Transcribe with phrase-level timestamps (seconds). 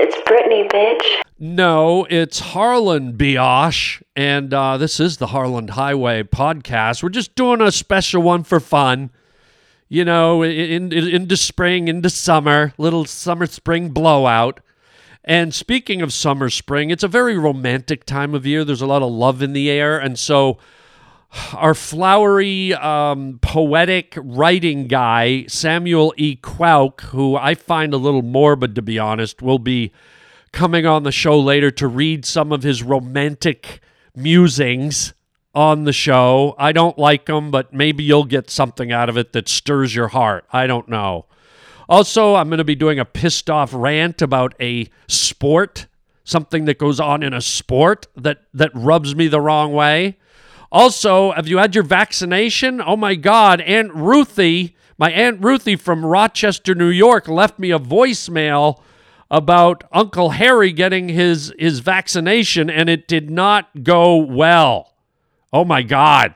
[0.00, 1.22] It's Brittany, bitch.
[1.40, 7.02] No, it's Harland Biosh, and uh, this is the Harland Highway podcast.
[7.02, 9.10] We're just doing a special one for fun.
[9.88, 14.60] You know, in, in, into spring, into summer, little summer spring blowout.
[15.24, 18.64] And speaking of summer spring, it's a very romantic time of year.
[18.64, 20.58] There's a lot of love in the air, and so
[21.52, 26.36] our flowery, um, poetic writing guy, Samuel E.
[26.36, 29.92] Quoke, who I find a little morbid, to be honest, will be
[30.52, 33.80] coming on the show later to read some of his romantic
[34.14, 35.12] musings
[35.54, 36.54] on the show.
[36.58, 40.08] I don't like them, but maybe you'll get something out of it that stirs your
[40.08, 40.44] heart.
[40.52, 41.26] I don't know.
[41.88, 45.86] Also, I'm going to be doing a pissed off rant about a sport,
[46.24, 50.18] something that goes on in a sport that, that rubs me the wrong way.
[50.70, 52.82] Also, have you had your vaccination?
[52.84, 57.78] Oh my God, Aunt Ruthie, my Aunt Ruthie from Rochester, New York, left me a
[57.78, 58.80] voicemail
[59.30, 64.92] about Uncle Harry getting his his vaccination, and it did not go well.
[65.54, 66.34] Oh my God,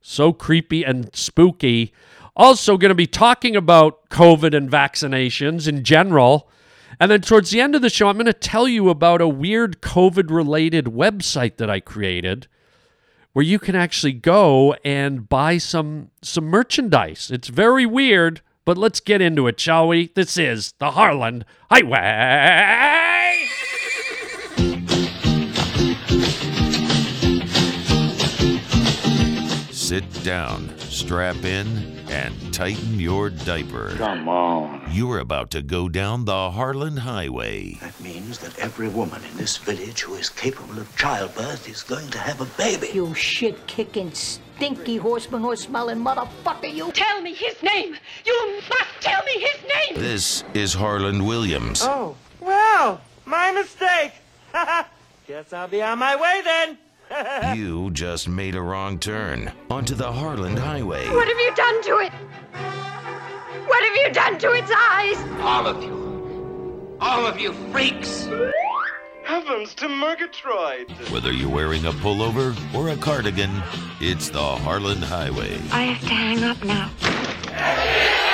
[0.00, 1.92] so creepy and spooky.
[2.36, 6.48] Also, going to be talking about COVID and vaccinations in general.
[7.00, 9.28] And then towards the end of the show, I'm going to tell you about a
[9.28, 12.46] weird COVID related website that I created
[13.34, 17.30] where you can actually go and buy some some merchandise.
[17.30, 20.12] It's very weird, but let's get into it, shall we?
[20.14, 23.48] This is the Harland Highway.
[29.70, 33.90] Sit down, strap in, and tighten your diaper.
[33.96, 34.88] Come on.
[34.90, 37.74] You're about to go down the Harland Highway.
[37.80, 42.08] That means that every woman in this village who is capable of childbirth is going
[42.10, 42.90] to have a baby.
[42.94, 46.92] You shit kicking, stinky horseman horse smelling motherfucker, you.
[46.92, 47.96] Tell me his name!
[48.24, 50.02] You must tell me his name!
[50.02, 51.82] This is Harland Williams.
[51.82, 54.12] Oh, well, my mistake.
[55.26, 56.78] Guess I'll be on my way then.
[57.54, 61.08] you just made a wrong turn onto the Harland Highway.
[61.08, 62.12] What have you done to it?
[63.66, 65.16] What have you done to its eyes?
[65.40, 66.96] All of you.
[67.00, 68.28] All of you freaks.
[69.24, 70.90] Heavens to Murgatroyd.
[71.10, 73.62] Whether you're wearing a pullover or a cardigan,
[74.00, 75.54] it's the Harland Highway.
[75.72, 78.33] I have to hang up now.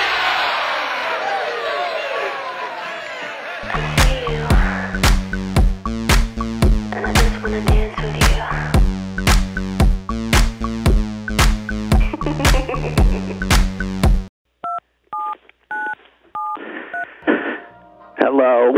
[18.19, 18.73] Hello?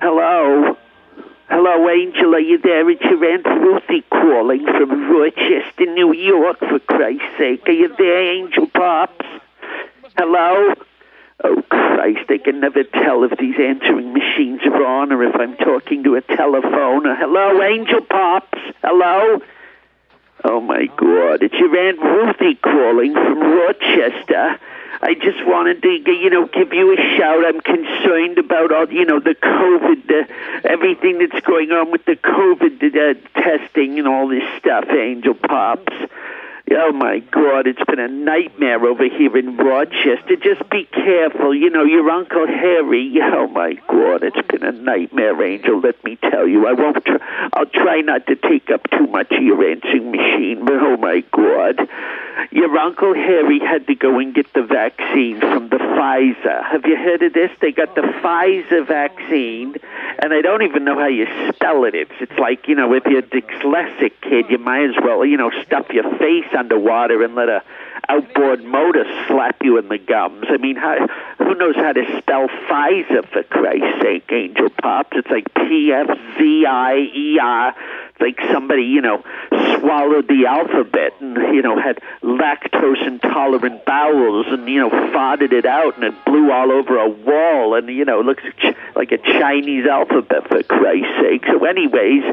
[0.00, 0.76] Hello?
[1.48, 2.88] Hello, Angel, are you there?
[2.90, 7.66] It's your Aunt Ruthie calling from Rochester, New York, for Christ's sake.
[7.66, 9.26] Are you there, Angel Pops?
[10.16, 10.74] Hello?
[11.42, 15.56] Oh, Christ, I can never tell if these answering machines are on or if I'm
[15.56, 17.04] talking to a telephone.
[17.04, 18.58] Hello, Angel Pops?
[18.82, 19.40] Hello?
[20.44, 24.58] Oh, my God, it's your Aunt Ruthie calling from Rochester.
[25.00, 27.44] I just wanted to, you know, give you a shout.
[27.44, 32.16] I'm concerned about all, you know, the COVID, uh, everything that's going on with the
[32.16, 35.92] COVID uh, testing and all this stuff, Angel Pops.
[36.70, 40.36] Oh my God, it's been a nightmare over here in Rochester.
[40.36, 41.54] Just be careful.
[41.54, 43.14] You know, your Uncle Harry.
[43.38, 45.80] Oh my God, it's been a nightmare, Angel.
[45.80, 46.66] Let me tell you.
[46.66, 47.04] I won't.
[47.04, 50.96] Tr- I'll try not to take up too much of your answering machine, but oh
[50.96, 51.88] my God,
[52.50, 56.64] your Uncle Harry had to go and get the vaccine from the Pfizer.
[56.70, 57.50] Have you heard of this?
[57.60, 59.74] They got the Pfizer vaccine,
[60.22, 61.94] and I don't even know how you spell it.
[61.94, 65.36] It's it's like you know, if you're a dyslexic kid, you might as well you
[65.36, 67.62] know stuff your face underwater and let a
[68.08, 70.46] outboard motor slap you in the gums.
[70.48, 71.06] I mean, how,
[71.38, 75.10] who knows how to spell Pfizer for Christ's sake, Angel Pops?
[75.12, 77.74] It's like P F Z I E R.
[78.07, 79.22] It's like somebody, you know,
[79.78, 85.66] swallowed the alphabet and, you know, had lactose intolerant bowels and, you know, farted it
[85.66, 88.42] out and it blew all over a wall and, you know, looks
[88.94, 91.44] like a Chinese alphabet for Christ's sake.
[91.46, 92.24] So, anyways,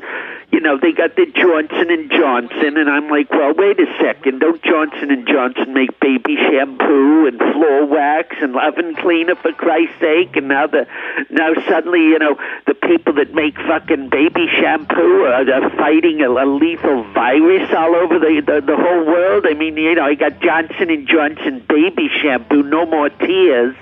[0.52, 4.40] you know, they got the Johnson and Johnson, and I'm like, well, wait a second,
[4.40, 10.00] don't Johnson and Johnson make baby shampoo and floor wax and oven cleaner for Christ's
[10.00, 10.38] sake?
[10.38, 10.88] And now the
[11.30, 12.38] now suddenly, you know,
[12.68, 17.96] the people that make fucking baby shampoo are, are fighting a, a lethal virus all
[17.96, 19.46] over the, the the whole world.
[19.48, 23.76] I mean, you know, I got Johnson and Johnson baby shampoo, no more tears.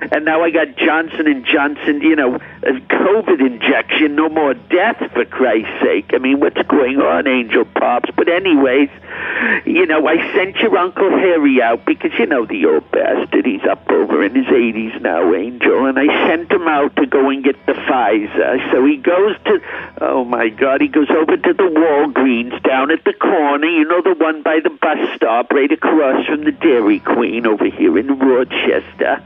[0.00, 4.98] And now I got Johnson and Johnson, you know, a COVID injection, no more death
[5.12, 6.10] for Christ's sake.
[6.14, 8.08] I mean, what's going on, Angel Pops?
[8.16, 8.90] But anyways,
[9.66, 13.46] you know, I sent your Uncle Harry out because you know the old bastard.
[13.46, 17.30] He's up over in his 80s now, Angel, and I sent him out to go
[17.30, 18.72] and get the Pfizer.
[18.72, 19.60] So he goes to,
[20.00, 23.66] oh my God, he goes over to the Walgreens down at the corner.
[23.66, 27.66] You know the one by the bus stop, right across from the Dairy Queen over
[27.66, 29.22] here in Rochester.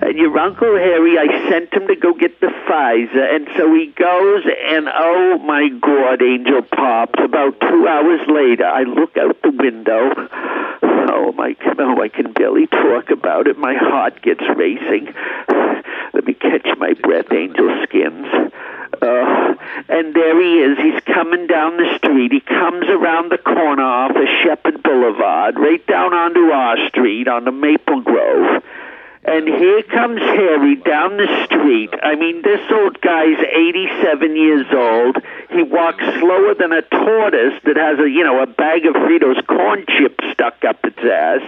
[0.00, 3.86] And your Uncle Harry, I sent him to go get the Pfizer, and so he
[3.86, 7.18] goes, and oh my God, Angel Pops.
[7.18, 10.12] About two hours later, I look out the window.
[10.82, 13.58] Oh my, oh, I can barely talk about it.
[13.58, 15.14] My heart gets racing.
[16.12, 18.26] Let me catch my breath, Angel Skins.
[19.00, 19.54] Uh,
[19.88, 20.78] and there he is.
[20.78, 22.32] He's coming down the street.
[22.32, 27.44] He comes around the corner off of Shepherd Boulevard, right down onto our street on
[27.44, 28.62] the Maple Grove.
[29.28, 31.92] And here comes Harry down the street.
[32.02, 35.18] I mean, this old guy's 87 years old.
[35.50, 39.46] He walks slower than a tortoise that has a, you know, a bag of Fritos
[39.46, 41.44] corn chips stuck up its ass.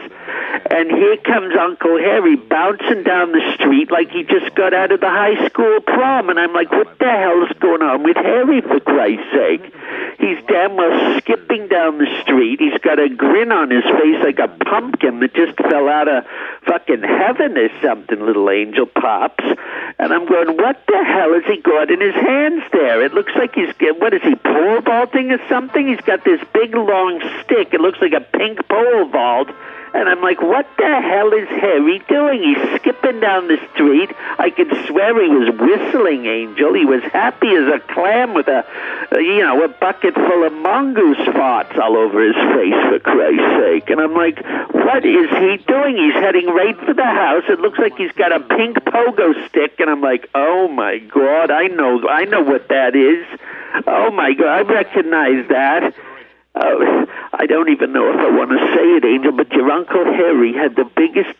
[0.71, 5.01] And here comes Uncle Harry bouncing down the street like he just got out of
[5.01, 6.29] the high school prom.
[6.29, 9.73] And I'm like, what the hell's going on with Harry, for Christ's sake?
[10.19, 12.61] He's damn well skipping down the street.
[12.61, 16.25] He's got a grin on his face like a pumpkin that just fell out of
[16.67, 19.45] fucking heaven or something, little angel pops.
[19.99, 23.05] And I'm going, what the hell has he got in his hands there?
[23.05, 25.89] It looks like he's, what is he, pole vaulting or something?
[25.89, 27.73] He's got this big long stick.
[27.73, 29.49] It looks like a pink pole vault.
[29.93, 32.43] And I'm like, what the hell is Harry doing?
[32.43, 34.11] He's skipping down the street.
[34.39, 36.75] I could swear he was whistling, Angel.
[36.75, 38.65] He was happy as a clam with a,
[39.13, 43.57] uh, you know, a bucket full of mongoose farts all over his face, for Christ's
[43.59, 43.91] sake.
[43.91, 44.39] And I'm like,
[44.73, 45.97] what is he doing?
[45.97, 47.45] He's heading right for the house.
[47.49, 49.81] It looks like he's got a pink pogo stick.
[49.81, 53.27] And I'm like, oh my God, I know, I know what that is.
[53.87, 55.95] Oh my God, I recognize that.
[56.55, 57.07] Oh,
[57.41, 60.53] I don't even know if I want to say it, Angel, but your Uncle Harry
[60.53, 61.33] had the biggest,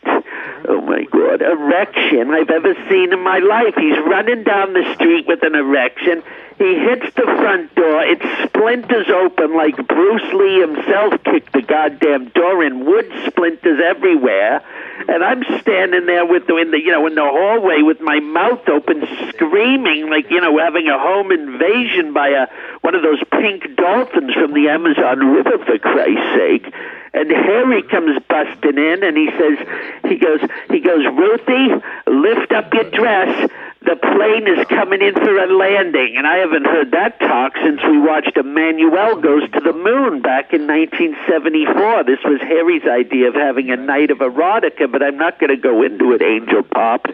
[0.65, 3.75] oh my God, erection I've ever seen in my life.
[3.77, 6.23] He's running down the street with an erection.
[6.61, 8.05] He hits the front door.
[8.05, 12.85] It splinters open like Bruce Lee himself kicked the goddamn door in.
[12.85, 14.61] Wood splinters everywhere.
[15.09, 18.21] And I'm standing there with the, in the, you know, in the hallway with my
[18.21, 22.47] mouth open, screaming like, you know, having a home invasion by a
[22.83, 26.75] one of those pink dolphins from the Amazon River, for Christ's sake.
[27.15, 29.59] And Harry comes busting in, and he says,
[30.05, 33.51] he goes, he goes, Ruthie, lift up your dress.
[33.83, 36.17] The plane is coming in for a landing.
[36.17, 40.53] And I haven't heard that talk since we watched Emmanuel Goes to the Moon back
[40.53, 42.05] in 1974.
[42.05, 45.57] This was Harry's idea of having a night of erotica, but I'm not going to
[45.57, 47.07] go into it, Angel Pop.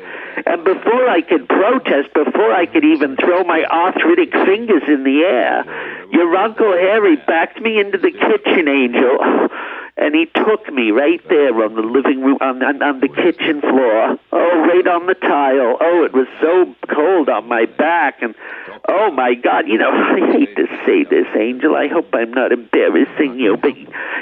[0.45, 5.23] And before I could protest, before I could even throw my arthritic fingers in the
[5.23, 5.63] air,
[6.11, 9.49] your Uncle Harry backed me into the kitchen, Angel.
[9.99, 13.63] And he took me right there on the living room, on, on, on the kitchen
[13.63, 14.19] floor.
[14.31, 15.79] Oh, right on the tile.
[15.81, 18.21] Oh, it was so cold on my back.
[18.21, 18.35] And
[18.89, 21.75] oh my God, you know, I hate to say this, Angel.
[21.75, 23.73] I hope I'm not embarrassing you, but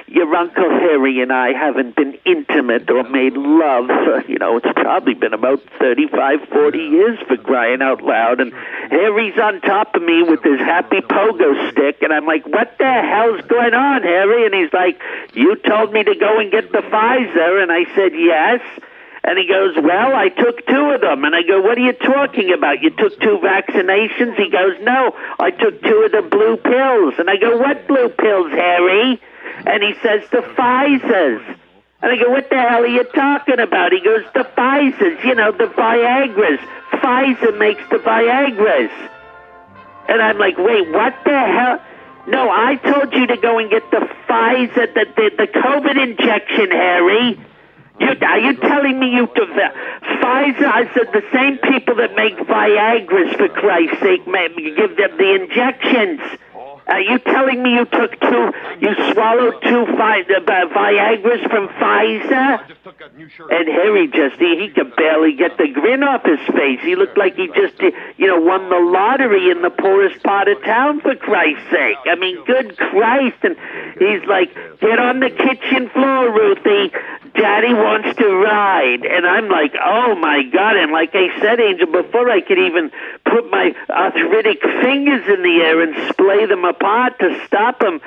[0.06, 4.73] your Uncle Harry and I haven't been intimate or made love for, you know, it's
[4.77, 8.38] probably been about 35, 40 years for crying out loud.
[8.38, 8.53] And
[8.91, 12.03] Harry's on top of me with his happy pogo stick.
[12.03, 14.47] And I'm like, what the hell's going on, Harry?
[14.47, 15.00] And he's like,
[15.35, 17.62] you told me to go and get the Pfizer.
[17.62, 18.61] And I said, yes.
[19.25, 21.25] And he goes, Well, I took two of them.
[21.25, 22.82] And I go, What are you talking about?
[22.82, 24.37] You took two vaccinations?
[24.37, 27.15] He goes, No, I took two of the blue pills.
[27.19, 29.19] And I go, What blue pills, Harry?
[29.65, 31.58] And he says, The Pfizer's.
[32.03, 33.93] And I go, What the hell are you talking about?
[33.93, 36.60] He goes, The Pfizer's, you know, the Viagra's.
[36.93, 38.93] Pfizer makes the Viagra's.
[40.06, 41.81] And I'm like, Wait, what the hell?
[42.26, 46.70] No, I told you to go and get the Pfizer, the, the, the COVID injection,
[46.70, 47.38] Harry.
[48.00, 49.70] You, are you telling me you took the
[50.02, 50.64] Pfizer?
[50.64, 55.34] I said the same people that make Viagra's, for Christ's sake, may, give them the
[55.43, 56.20] injections.
[56.86, 62.60] Are you telling me you took two, you swallowed two Vi- uh, Viagra's from Pfizer?
[63.50, 66.81] And Harry just, he, he could barely get the grin off his face.
[66.82, 70.48] He looked like he just, uh, you know, won the lottery in the poorest part
[70.48, 71.98] of town, for Christ's sake.
[72.05, 73.38] I mean, good Christ.
[73.43, 73.56] And
[73.98, 76.93] he's like, get on the kitchen floor, Ruthie.
[77.34, 79.05] Daddy wants to ride.
[79.05, 80.76] And I'm like, oh my God.
[80.76, 82.93] And like I said, Angel, before I could even
[83.24, 88.00] put my arthritic fingers in the air and splay them apart to stop him,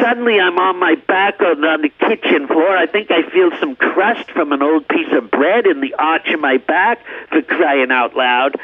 [0.00, 2.76] suddenly I'm on my back on, on the kitchen floor.
[2.76, 6.28] I think I feel some crust from an old piece of bread in the arch
[6.28, 8.56] of my back for crying out loud.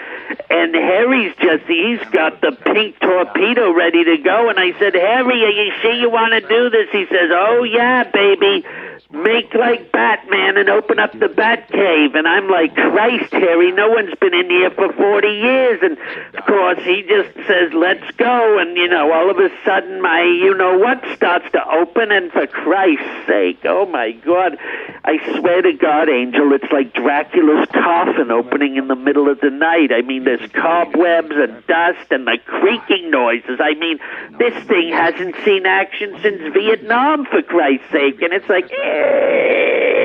[0.50, 4.48] And Harry's just, he's got the pink torpedo ready to go.
[4.48, 6.88] And I said, Harry, are you sure you want to do this?
[6.92, 8.64] He says, oh yeah, baby.
[9.10, 12.14] Make like Batman and open up the Bat Cave.
[12.16, 15.78] And I'm like, Christ, Harry, no one's been in here for 40 years.
[15.80, 15.96] And
[16.36, 18.58] of course, he just says, let's go.
[18.58, 22.11] And, you know, all of a sudden, my you know what starts to open.
[22.11, 24.59] And for Christ's sake, oh my God,
[25.05, 29.50] I swear to God, Angel, it's like Dracula's coffin opening in the middle of the
[29.50, 29.91] night.
[29.93, 33.61] I mean, there's cobwebs and dust and the creaking noises.
[33.61, 33.99] I mean,
[34.38, 38.21] this thing hasn't seen action since Vietnam, for Christ's sake.
[38.23, 39.96] And it's like, eh,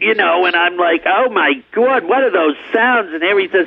[0.00, 3.12] you know, and I'm like, oh my God, what are those sounds?
[3.12, 3.66] And Harry says,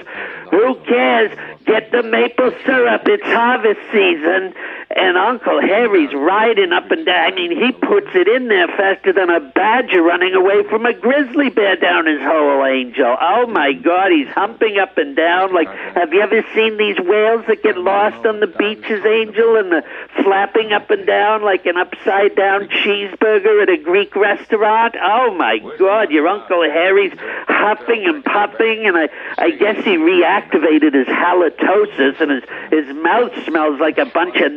[0.50, 1.38] who cares?
[1.66, 3.02] Get the maple syrup.
[3.06, 4.54] It's harvest season.
[4.96, 7.34] And Uncle Harry's riding up and down.
[7.34, 10.94] I mean, he puts it in there faster than a badger running away from a
[10.94, 13.16] grizzly bear down his hole, Angel.
[13.20, 15.54] Oh my God, he's humping up and down.
[15.54, 19.72] Like, have you ever seen these whales that get lost on the beaches, Angel, and
[19.72, 19.84] the
[20.24, 24.96] flapping up and down like an upside down cheeseburger at a Greek restaurant?
[25.02, 27.14] Oh my God, your Uncle Harry's
[27.48, 33.32] huffing and puffing, and I, I guess he reactivated his halitosis, and his, his mouth
[33.46, 34.52] smells like a bunch of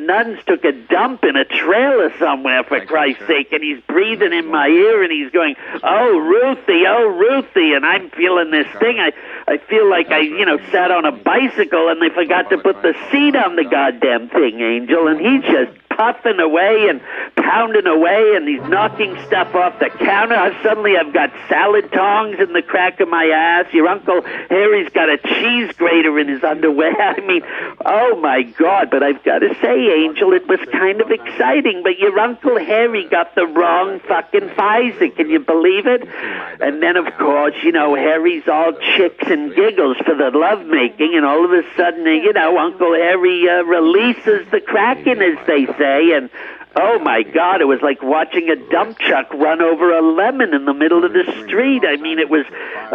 [0.47, 4.69] took a dump in a trailer somewhere, for Christ's sake, and he's breathing in my
[4.69, 8.99] ear, and he's going, "Oh, Ruthie, oh, Ruthie," and I'm feeling this thing.
[8.99, 9.12] I,
[9.47, 12.83] I feel like I, you know, sat on a bicycle, and they forgot to put
[12.83, 17.00] the seat on the goddamn thing, Angel, and he's just puffing away and
[17.36, 20.34] pounding away and he's knocking stuff off the counter.
[20.34, 23.66] I- Suddenly I've got salad tongs in the crack of my ass.
[23.74, 26.94] Your Uncle Harry's got a cheese grater in his underwear.
[27.00, 27.42] I mean,
[27.84, 28.88] oh my God.
[28.90, 31.82] But I've got to say, Angel, it was kind of exciting.
[31.82, 35.14] But your Uncle Harry got the wrong fucking Pfizer.
[35.14, 36.08] Can you believe it?
[36.60, 41.12] And then, of course, you know, Harry's all chicks and giggles for the lovemaking.
[41.14, 45.66] And all of a sudden, you know, Uncle Harry uh, releases the Kraken, as they
[45.66, 45.84] say.
[45.85, 46.31] And
[46.76, 47.61] Oh my God!
[47.61, 51.12] It was like watching a dump truck run over a lemon in the middle of
[51.12, 51.85] the street.
[51.87, 52.45] I mean, it was,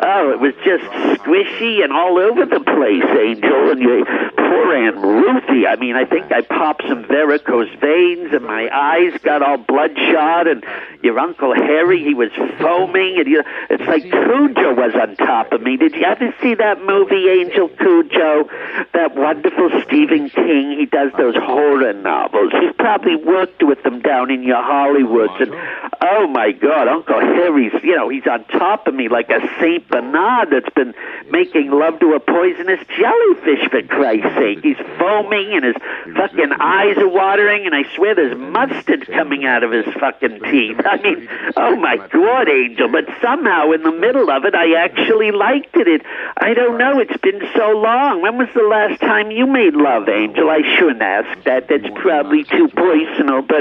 [0.03, 0.83] oh, it was just
[1.21, 3.71] squishy and all over the place, Angel.
[3.71, 4.05] And you,
[4.35, 5.65] poor Aunt Ruthie.
[5.65, 10.47] I mean, I think I popped some varicose veins, and my eyes got all bloodshot.
[10.47, 10.65] And
[11.01, 15.61] your Uncle Harry, he was foaming, and you, it's like Cujo was on top of
[15.61, 15.77] me.
[15.77, 18.49] Did you ever see that movie, Angel Cujo?
[18.93, 20.75] That wonderful Stephen King.
[20.77, 22.51] He does those horror novels.
[22.59, 25.39] He's probably worked with them down in your Hollywoods.
[25.39, 25.53] And
[26.01, 29.87] oh my God, Uncle Harry's, you know, he's on top of me like a Saint
[29.87, 30.95] Bernard that's been
[31.29, 34.59] making love to a poisonous jellyfish for Christ's sake.
[34.63, 35.75] He's foaming and his
[36.17, 40.81] fucking eyes are watering, and I swear there's mustard coming out of his fucking teeth.
[40.83, 42.89] I mean, oh my God, Angel.
[42.89, 45.87] But somehow in the middle of it, I actually liked it.
[45.87, 46.01] it.
[46.37, 46.99] I don't know.
[46.99, 48.21] It's been so long.
[48.21, 50.49] When was the last time you made love, Angel?
[50.49, 51.67] I shouldn't ask that.
[51.67, 53.41] That's probably too personal.
[53.41, 53.58] But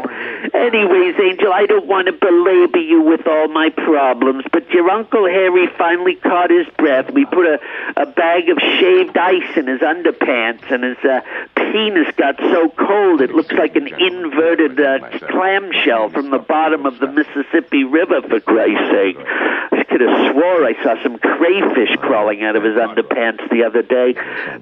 [0.54, 4.44] anyways, Angel, I don't want to belabor you with all my problems.
[4.52, 7.10] But your Uncle Harry finally caught his breath.
[7.10, 7.60] We put a,
[7.96, 11.20] a bag of shaved ice in his underpants, and his uh,
[11.54, 16.98] penis got so cold it looks like an inverted uh, clamshell from the bottom of
[16.98, 19.87] the Mississippi River, for Christ's sake.
[19.88, 24.12] Could have swore I saw some crayfish crawling out of his underpants the other day.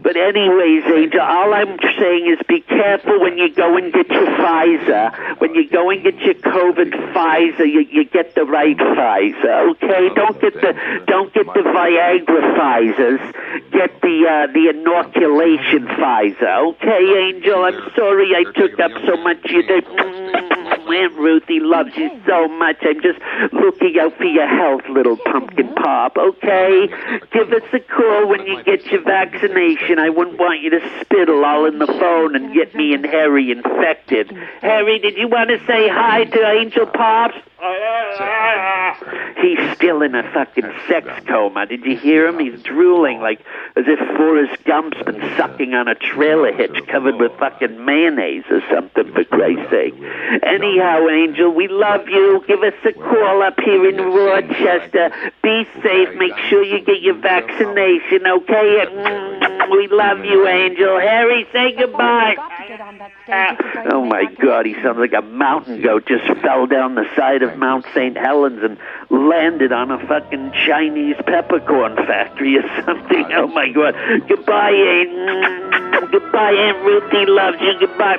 [0.01, 4.27] But anyways, Angel, all I'm saying is be careful when you go and get your
[4.27, 5.41] Pfizer.
[5.41, 10.15] When you go and get your COVID Pfizer, you, you get the right Pfizer, okay?
[10.15, 10.73] Don't get the
[11.07, 13.71] don't get the Viagra Pfizers.
[13.73, 17.65] Get the uh, the inoculation Pfizer, okay, Angel?
[17.65, 20.46] I'm sorry I took up so much of your day.
[20.93, 22.77] Aunt Ruthie loves you so much.
[22.83, 23.19] I'm just
[23.53, 26.89] looking out for your health, little pumpkin pop, okay?
[27.33, 29.99] Give us a call when you get your vaccination.
[29.99, 33.51] I wouldn't want you to spittle all in the phone and get me and Harry
[33.51, 34.31] infected.
[34.61, 37.37] Harry, did you want to say hi to Angel Pops?
[39.41, 41.67] He's still in a fucking sex coma.
[41.67, 42.39] Did you hear him?
[42.39, 43.41] He's drooling like
[43.77, 48.61] as if Forrest Gump's been sucking on a trailer hitch covered with fucking mayonnaise or
[48.71, 49.95] something, for Christ's sake.
[50.43, 52.45] Anyhow, Angel, we love you.
[52.47, 55.11] Give us a call up here in Rochester.
[55.43, 56.15] Be safe.
[56.17, 58.87] Make sure you get your vaccination, okay?
[58.87, 60.99] And, we We love you, Angel.
[60.99, 62.35] Harry, say goodbye.
[62.37, 65.13] Got to get on that uh, stage because I Oh my God, he sounds like
[65.13, 68.17] a mountain goat just fell down the side of Mount St.
[68.17, 68.79] Helens and
[69.11, 73.27] landed on a fucking Chinese peppercorn factory or something.
[73.33, 73.95] Oh my God.
[74.29, 76.11] Goodbye, Aunt.
[76.11, 77.75] Goodbye, Aunt Ruthie loves you.
[77.79, 78.17] Goodbye.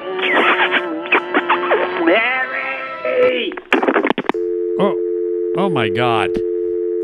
[2.06, 3.54] Mary!
[4.80, 6.30] Oh, oh my God.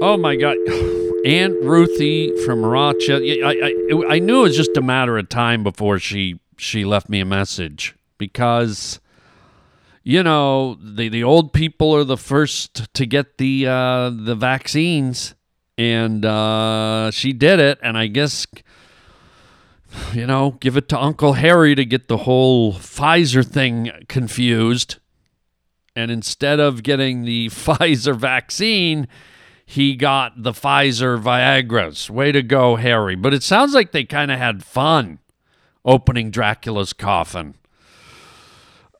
[0.02, 0.58] Oh my God.
[1.26, 3.24] Aunt Ruthie from Rochester.
[3.24, 7.10] I, I, I knew it was just a matter of time before she she left
[7.10, 9.00] me a message because,
[10.04, 15.34] you know, the the old people are the first to get the uh, the vaccines,
[15.78, 18.46] and uh, she did it, and I guess.
[20.12, 24.98] You know, give it to Uncle Harry to get the whole Pfizer thing confused.
[25.96, 29.08] And instead of getting the Pfizer vaccine,
[29.68, 32.10] he got the Pfizer Viagra's.
[32.10, 33.16] Way to go, Harry.
[33.16, 35.20] But it sounds like they kind of had fun
[35.86, 37.54] opening Dracula's coffin.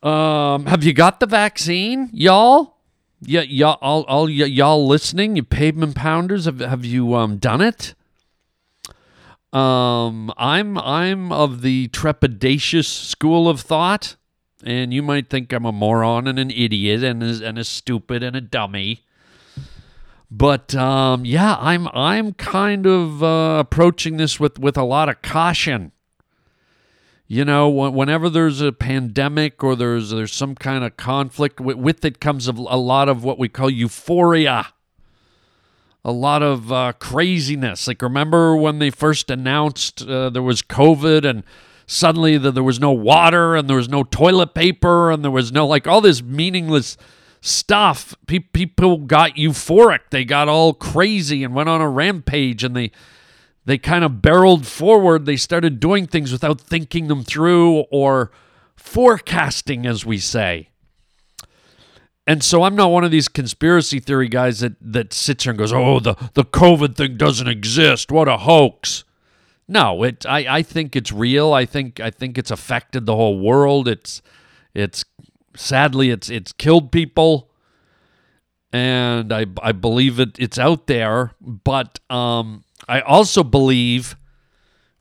[0.04, 2.76] Um, have you got the vaccine, y'all?
[3.22, 7.62] Yeah, y'all, all, all y- y'all listening, you pavement pounders, have, have you um, done
[7.62, 7.96] it?
[9.54, 14.18] Um, I'm I'm of the trepidatious school of thought,
[14.64, 18.24] and you might think I'm a moron and an idiot and a, and a stupid
[18.24, 19.06] and a dummy.
[20.30, 25.22] But um, yeah, I'm I'm kind of uh, approaching this with, with a lot of
[25.22, 25.93] caution.
[27.34, 32.20] You know, whenever there's a pandemic or there's there's some kind of conflict, with, it
[32.20, 34.68] comes a, a lot of what we call euphoria
[36.06, 37.88] a lot of uh, craziness.
[37.88, 41.44] Like, remember when they first announced uh, there was COVID and
[41.88, 45.52] suddenly the, there was no water and there was no toilet paper and there was
[45.52, 46.98] no, like, all this meaningless
[47.42, 48.14] stuff.
[48.28, 50.02] Pe- people got euphoric.
[50.12, 52.92] They got all crazy and went on a rampage and they.
[53.66, 55.26] They kind of barreled forward.
[55.26, 58.32] They started doing things without thinking them through or
[58.76, 60.70] forecasting, as we say.
[62.26, 65.58] And so I'm not one of these conspiracy theory guys that, that sits here and
[65.58, 68.12] goes, oh, the, the COVID thing doesn't exist.
[68.12, 69.04] What a hoax.
[69.68, 71.54] No, it I, I think it's real.
[71.54, 73.88] I think I think it's affected the whole world.
[73.88, 74.22] It's
[74.74, 75.06] it's
[75.56, 77.50] sadly it's it's killed people.
[78.74, 81.32] And I I believe it it's out there.
[81.40, 84.16] But um I also believe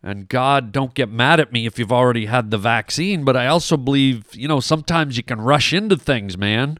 [0.02, 3.46] and God, don't get mad at me if you've already had the vaccine, but I
[3.46, 6.78] also believe, you know, sometimes you can rush into things, man.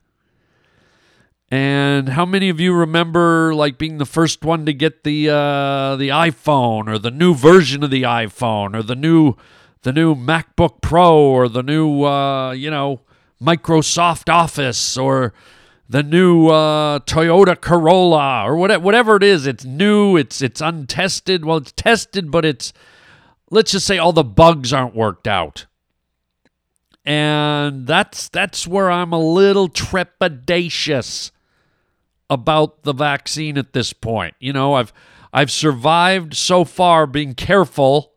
[1.48, 5.96] And how many of you remember like being the first one to get the uh,
[5.96, 9.34] the iPhone or the new version of the iPhone or the new
[9.82, 13.02] the new MacBook Pro or the new uh, you know
[13.40, 15.34] Microsoft Office or
[15.88, 19.46] the new uh, Toyota Corolla or whatever whatever it is.
[19.46, 20.16] It's new.
[20.16, 21.44] It's it's untested.
[21.44, 22.72] Well, it's tested, but it's
[23.50, 25.66] let's just say all the bugs aren't worked out
[27.04, 31.30] and that's that's where I'm a little trepidatious
[32.30, 34.34] about the vaccine at this point.
[34.38, 34.92] You know, I've
[35.32, 38.12] I've survived so far being careful,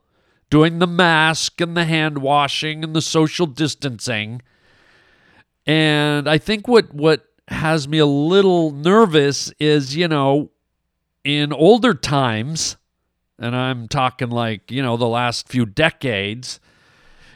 [0.50, 4.42] doing the mask and the hand washing and the social distancing.
[5.66, 10.52] And I think what what has me a little nervous is, you know,
[11.24, 12.78] in older times,
[13.40, 16.60] and I'm talking like, you know, the last few decades,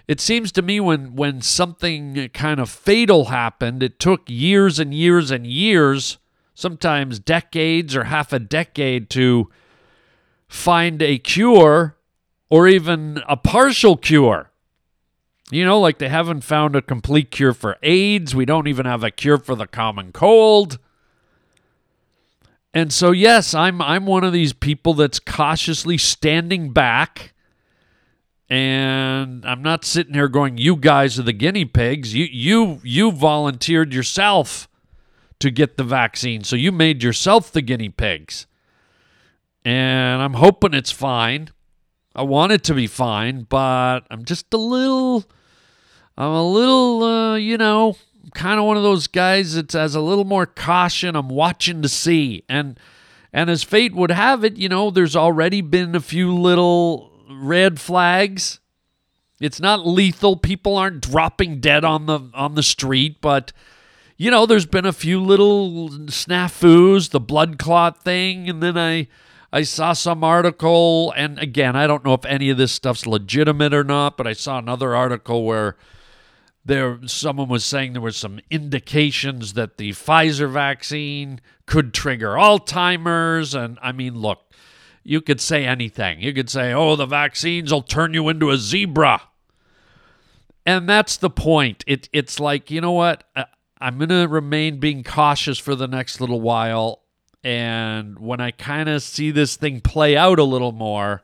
[0.08, 4.94] it seems to me when when something kind of fatal happened, it took years and
[4.94, 6.18] years and years,
[6.56, 9.50] sometimes decades or half a decade to
[10.48, 11.96] find a cure
[12.50, 14.52] or even a partial cure.
[15.52, 19.04] You know, like they haven't found a complete cure for AIDS, we don't even have
[19.04, 20.78] a cure for the common cold.
[22.74, 27.34] And so yes, I'm I'm one of these people that's cautiously standing back
[28.50, 32.16] and I'm not sitting here going, "You guys are the guinea pigs.
[32.16, 34.68] You you you volunteered yourself
[35.40, 38.48] to get the vaccine, so you made yourself the guinea pigs."
[39.64, 41.50] And I'm hoping it's fine.
[42.16, 45.26] I want it to be fine, but I'm just a little,
[46.20, 47.96] I'm a little, uh, you know,
[48.34, 51.16] kind of one of those guys that has a little more caution.
[51.16, 52.78] I'm watching to see, and
[53.32, 57.80] and as fate would have it, you know, there's already been a few little red
[57.80, 58.60] flags.
[59.40, 60.36] It's not lethal.
[60.36, 63.54] People aren't dropping dead on the on the street, but
[64.18, 69.08] you know, there's been a few little snafus, the blood clot thing, and then I
[69.54, 73.74] I saw some article and again, I don't know if any of this stuff's legitimate
[73.74, 75.78] or not, but I saw another article where
[76.70, 83.54] there someone was saying there were some indications that the Pfizer vaccine could trigger Alzheimer's
[83.54, 84.40] and I mean, look,
[85.04, 86.22] you could say anything.
[86.22, 89.22] You could say, "Oh, the vaccines will turn you into a zebra."
[90.66, 91.84] And that's the point.
[91.88, 93.24] It it's like, you know what?
[93.82, 97.02] I'm going to remain being cautious for the next little while
[97.44, 101.24] and when I kind of see this thing play out a little more,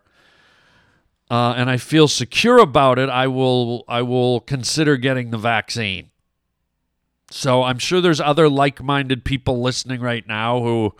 [1.29, 6.11] uh, and I feel secure about it, I will I will consider getting the vaccine.
[7.31, 10.93] So I'm sure there's other like-minded people listening right now who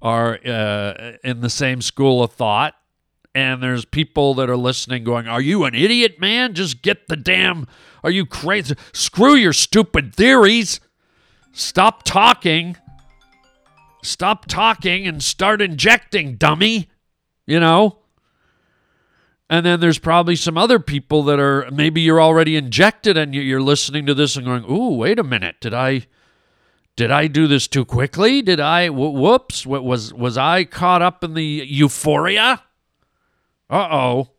[0.00, 2.74] are uh, in the same school of thought,
[3.34, 6.54] and there's people that are listening going, "Are you an idiot, man?
[6.54, 7.66] Just get the damn.
[8.04, 8.76] Are you crazy?
[8.92, 10.80] Screw your stupid theories.
[11.52, 12.76] Stop talking."
[14.02, 16.88] Stop talking and start injecting, dummy.
[17.44, 17.98] You know?
[19.48, 23.42] And then there's probably some other people that are maybe you're already injected and you-
[23.42, 25.56] you're listening to this and going, "Ooh, wait a minute.
[25.60, 26.06] Did I
[26.96, 28.40] did I do this too quickly?
[28.42, 32.62] Did I whoops, what was was I caught up in the euphoria?"
[33.70, 34.30] Uh-oh.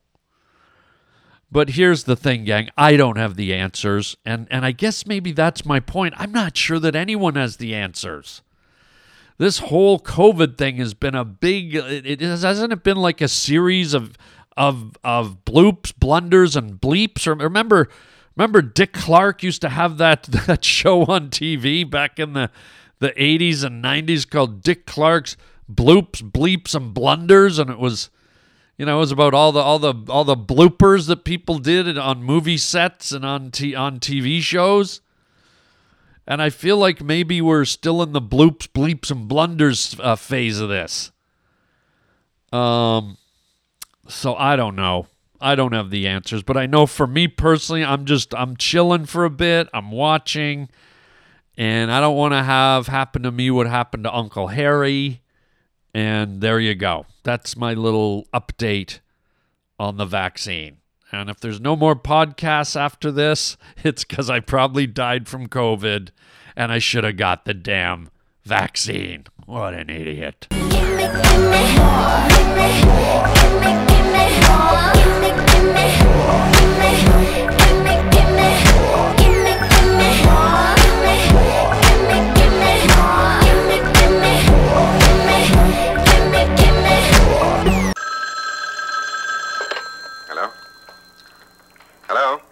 [1.50, 2.70] But here's the thing, gang.
[2.78, 6.16] I don't have the answers, and and I guess maybe that's my point.
[6.18, 8.42] I'm not sure that anyone has the answers
[9.38, 11.76] this whole COVID thing has been a big.
[11.76, 14.18] It, it hasn't it been like a series of
[14.58, 17.26] of of bloops, blunders, and bleeps.
[17.28, 17.88] Remember,
[18.36, 22.50] remember Dick Clark used to have that that show on TV back in the
[23.00, 25.38] the 80s and 90s called Dick Clark's
[25.72, 28.10] bloops, bleeps, and blunders, and it was.
[28.80, 31.98] You know, it was about all the all the all the bloopers that people did
[31.98, 35.02] on movie sets and on t- on TV shows.
[36.28, 40.60] And I feel like maybe we're still in the bloops, bleeps, and blunders uh, phase
[40.60, 41.12] of this.
[42.54, 43.18] Um,
[44.08, 45.08] so I don't know.
[45.40, 49.06] I don't have the answers, but I know for me personally, I'm just I'm chilling
[49.06, 49.70] for a bit.
[49.74, 50.70] I'm watching,
[51.56, 55.22] and I don't want to have happen to me what happened to Uncle Harry.
[55.94, 57.06] And there you go.
[57.24, 59.00] That's my little update
[59.80, 60.78] on the vaccine.
[61.12, 66.10] And if there's no more podcasts after this, it's because I probably died from COVID
[66.56, 68.10] and I should have got the damn
[68.44, 69.26] vaccine.
[69.46, 70.48] What an idiot.
[72.90, 73.47] Hello?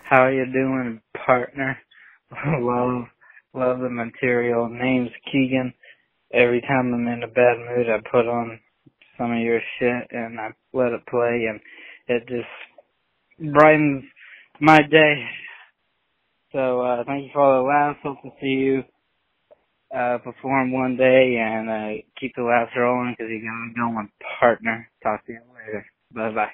[0.08, 1.80] How you doing, partner?
[2.60, 3.06] love,
[3.56, 4.70] love the material.
[4.70, 5.74] Name's Keegan.
[6.32, 8.60] Every time I'm in a bad mood, I put on
[9.18, 11.60] some of your shit and I let it play, and
[12.08, 14.04] it just brightens
[14.60, 15.26] my day.
[16.52, 18.00] So uh, thank you for all the laughs.
[18.04, 18.84] Hope to see you
[19.96, 24.10] uh, perform one day, and uh, keep the laughs rolling because you got me going,
[24.40, 24.88] partner.
[25.02, 25.86] Talk to you later.
[26.14, 26.52] Bye bye.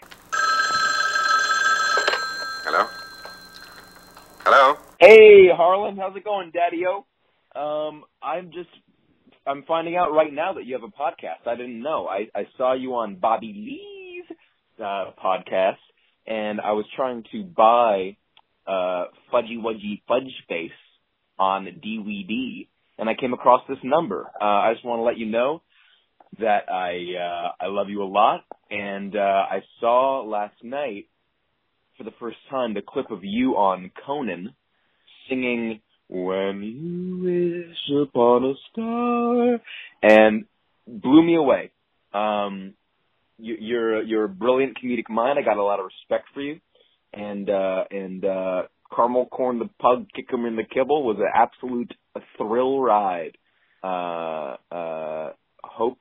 [2.63, 2.87] Hello?
[4.43, 4.75] Hello?
[4.99, 7.05] Hey, Harland, how's it going, Daddy-O?
[7.59, 8.69] Um, I'm just,
[9.45, 11.47] I'm finding out right now that you have a podcast.
[11.47, 12.07] I didn't know.
[12.07, 14.37] I, I saw you on Bobby Lee's
[14.79, 15.77] uh, podcast,
[16.25, 18.17] and I was trying to buy
[18.65, 20.71] uh, Fudgy Wudgy Fudge Face
[21.37, 24.25] on DVD, and I came across this number.
[24.41, 25.61] Uh, I just want to let you know
[26.39, 31.05] that I uh, I love you a lot, and uh, I saw last night
[32.01, 34.55] for the first time the clip of you on Conan
[35.29, 39.59] singing "When You Wish Upon a Star"
[40.01, 40.45] and
[40.87, 41.71] blew me away.
[42.11, 42.73] Um,
[43.37, 45.37] you, you're you're a brilliant comedic mind.
[45.37, 46.59] I got a lot of respect for you,
[47.13, 48.61] and uh, and uh,
[48.95, 51.93] caramel corn the pug kick him in the kibble was an absolute
[52.37, 53.37] thrill ride.
[53.83, 55.33] Uh, uh,
[55.63, 55.99] hope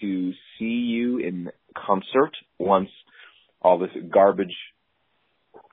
[0.00, 2.88] to see you in concert once
[3.62, 4.56] all this garbage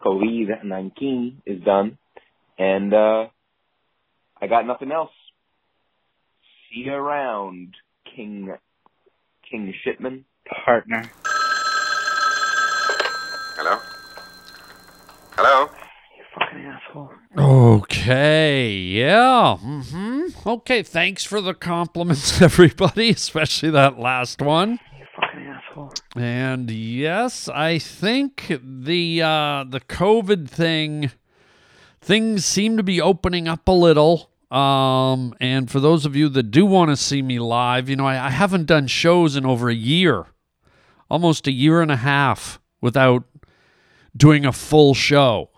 [0.03, 1.97] COVID nineteen is done,
[2.57, 3.27] and uh,
[4.41, 5.11] I got nothing else.
[6.69, 7.75] See you around,
[8.15, 8.53] King
[9.49, 10.25] King Shipman.
[10.65, 11.03] Partner.
[13.59, 13.79] Hello?
[15.35, 15.69] Hello?
[16.17, 17.11] You fucking asshole.
[17.37, 19.57] Okay, yeah.
[19.61, 20.47] Mm-hmm.
[20.47, 24.79] Okay, thanks for the compliments, everybody, especially that last one.
[26.15, 31.11] And yes, I think the uh, the COVID thing,
[32.01, 34.31] things seem to be opening up a little.
[34.49, 38.07] Um, and for those of you that do want to see me live, you know,
[38.07, 40.25] I, I haven't done shows in over a year,
[41.09, 43.23] almost a year and a half without
[44.15, 45.49] doing a full show.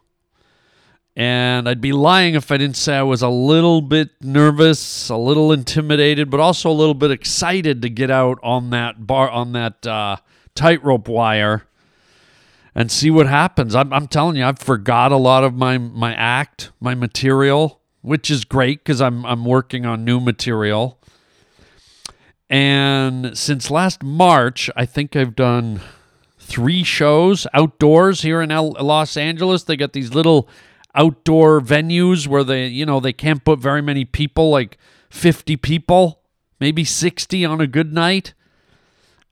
[1.16, 5.18] And I'd be lying if I didn't say I was a little bit nervous, a
[5.18, 9.52] little intimidated, but also a little bit excited to get out on that bar on
[9.54, 10.18] that uh,
[10.56, 11.66] tightrope wire
[12.74, 13.76] and see what happens.
[13.76, 18.32] I'm, I'm telling you, I've forgot a lot of my my act, my material, which
[18.32, 21.00] is great because I'm I'm working on new material.
[22.50, 25.82] And since last March, I think I've done
[26.40, 29.64] three shows outdoors here in Los Angeles.
[29.64, 30.50] They got these little
[30.96, 34.78] outdoor venues where they, you know, they can't put very many people, like
[35.10, 36.22] 50 people,
[36.60, 38.34] maybe 60 on a good night.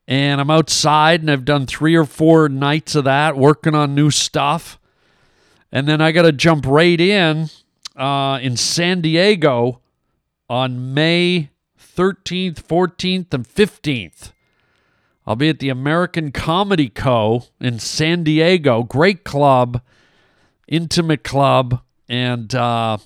[0.06, 4.10] And I'm outside and I've done three or four nights of that, working on new
[4.10, 4.78] stuff.
[5.70, 7.50] And then I got to jump right in
[7.94, 9.82] uh, in San Diego
[10.48, 14.32] on May 13th, 14th, and 15th.
[15.26, 17.44] I'll be at the American Comedy Co.
[17.60, 18.82] in San Diego.
[18.82, 19.82] Great club,
[20.68, 22.98] intimate club, and uh,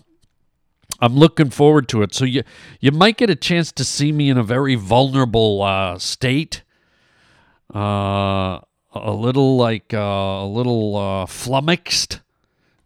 [1.01, 2.15] I'm looking forward to it.
[2.15, 2.43] So you
[2.81, 6.63] you might get a chance to see me in a very vulnerable uh, state,
[7.75, 8.61] uh,
[8.93, 12.21] a little like uh, a little uh, flummoxed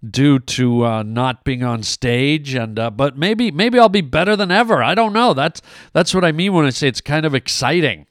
[0.09, 4.37] due to uh, not being on stage, and uh, but maybe maybe I'll be better
[4.37, 4.83] than ever.
[4.83, 5.35] I don't know.
[5.35, 5.61] That's
[5.93, 8.07] that's what I mean when I say it's kind of exciting.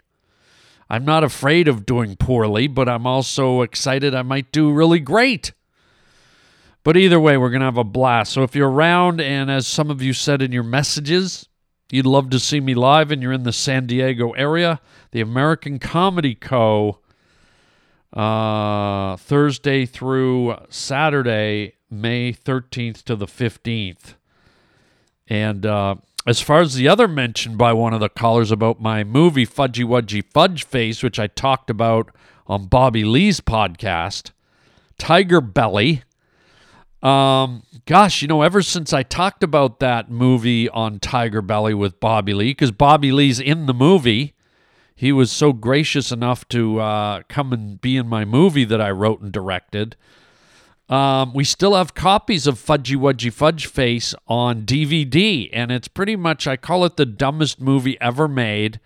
[0.89, 5.51] I'm not afraid of doing poorly, but I'm also excited I might do really great.
[6.85, 8.31] But either way, we're going to have a blast.
[8.31, 11.49] So if you're around, and as some of you said in your messages,
[11.91, 15.79] you'd love to see me live and you're in the San Diego area, the American
[15.79, 16.99] Comedy Co.
[18.13, 24.13] Uh, Thursday through Saturday, May 13th to the 15th.
[25.27, 25.95] And uh,
[26.27, 29.83] as far as the other mention by one of the callers about my movie Fudgy
[29.83, 32.11] Wudgy Fudge Face, which I talked about
[32.45, 34.33] on Bobby Lee's podcast,
[34.99, 36.03] Tiger Belly.
[37.03, 41.99] Um, gosh, you know, ever since I talked about that movie on Tiger Belly with
[41.99, 44.33] Bobby Lee, because Bobby Lee's in the movie,
[44.95, 48.91] he was so gracious enough to uh, come and be in my movie that I
[48.91, 49.95] wrote and directed.
[50.87, 56.15] Um, we still have copies of Fudgy Wudgy Fudge Face on DVD, and it's pretty
[56.15, 58.79] much, I call it the dumbest movie ever made,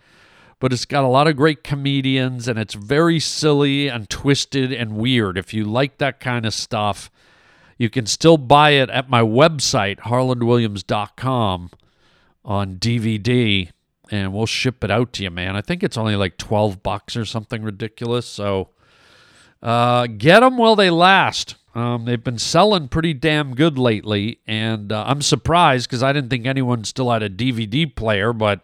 [0.58, 4.96] but it's got a lot of great comedians, and it's very silly and twisted and
[4.96, 5.36] weird.
[5.36, 7.10] If you like that kind of stuff,
[7.80, 11.70] you can still buy it at my website, harlandwilliams.com,
[12.44, 13.70] on DVD,
[14.10, 15.56] and we'll ship it out to you, man.
[15.56, 18.68] I think it's only like 12 bucks or something ridiculous, so
[19.62, 21.54] uh, get them while they last.
[21.74, 26.28] Um, they've been selling pretty damn good lately, and uh, I'm surprised because I didn't
[26.28, 28.60] think anyone still had a DVD player, but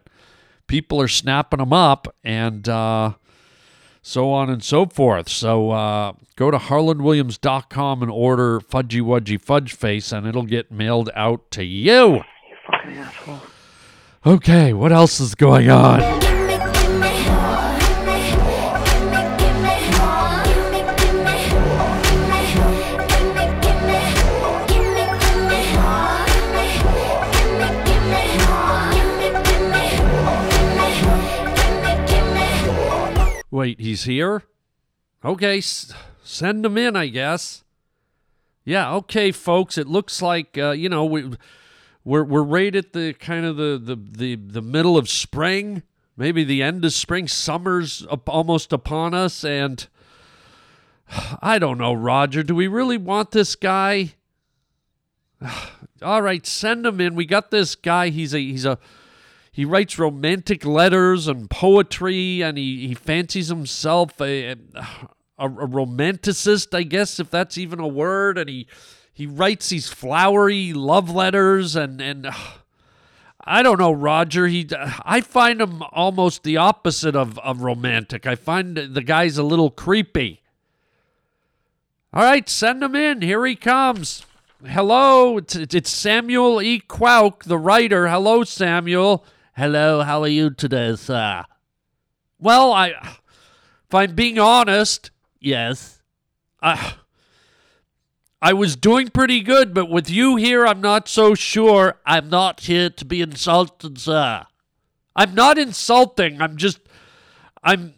[0.67, 3.15] people are snapping them up, and uh,
[4.07, 5.29] so on and so forth.
[5.29, 11.11] So uh, go to harlandwilliams.com and order Fudgy Wudgy Fudge Face, and it'll get mailed
[11.17, 12.15] out to you.
[12.15, 12.23] You
[12.71, 13.41] fucking asshole.
[14.25, 16.36] Okay, what else is going on?
[33.67, 34.45] Wait, he's here?
[35.25, 37.65] Okay, s- send him in, I guess.
[38.65, 39.77] Yeah, okay, folks.
[39.77, 41.33] It looks like uh, you know we
[42.05, 45.83] we're we're right at the kind of the the the, the middle of spring,
[46.17, 47.27] maybe the end of spring.
[47.27, 49.89] Summer's up, almost upon us, and
[51.43, 52.45] I don't know, Roger.
[52.45, 54.15] Do we really want this guy?
[56.03, 57.17] All right, send him in.
[57.17, 58.11] We got this guy.
[58.11, 58.79] He's a he's a
[59.57, 64.57] he writes romantic letters and poetry, and he, he fancies himself a, a,
[65.39, 68.37] a romanticist, I guess, if that's even a word.
[68.37, 68.67] And he
[69.15, 72.29] he writes these flowery love letters, and and
[73.47, 74.47] I don't know, Roger.
[74.47, 78.27] He I find him almost the opposite of of romantic.
[78.27, 80.43] I find the guy's a little creepy.
[82.13, 83.23] All right, send him in.
[83.23, 84.27] Here he comes.
[84.67, 86.79] Hello, it's, it's Samuel E.
[86.79, 88.09] Quoke, the writer.
[88.09, 89.25] Hello, Samuel.
[89.59, 91.43] Hello, how are you today, sir?
[92.39, 96.03] Well, I, if I'm being honest, yes,
[96.61, 96.97] I,
[98.43, 101.95] I was doing pretty good, but with you here, I'm not so sure.
[102.05, 104.45] I'm not here to be insulted, sir.
[105.17, 106.43] I'm not insulting.
[106.43, 106.81] I'm just,
[107.63, 107.95] I'm,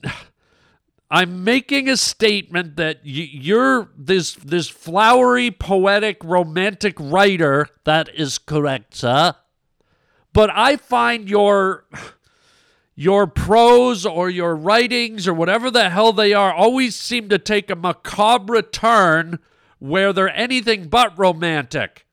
[1.11, 7.67] I'm making a statement that you're this this flowery, poetic, romantic writer.
[7.83, 9.35] That is correct, sir
[10.33, 11.85] but I find your
[12.95, 17.71] your prose or your writings or whatever the hell they are always seem to take
[17.71, 19.39] a macabre turn
[19.79, 22.05] where they're anything but romantic.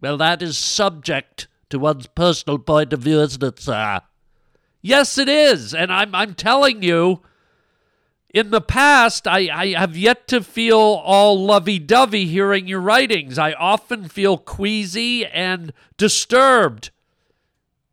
[0.00, 4.00] Well, that is subject to one's personal point of view, isn't it, sir?
[4.82, 7.22] Yes, it is, and I'm I'm telling you,
[8.34, 13.38] In the past, I, I have yet to feel all lovey dovey hearing your writings.
[13.38, 16.90] I often feel queasy and disturbed.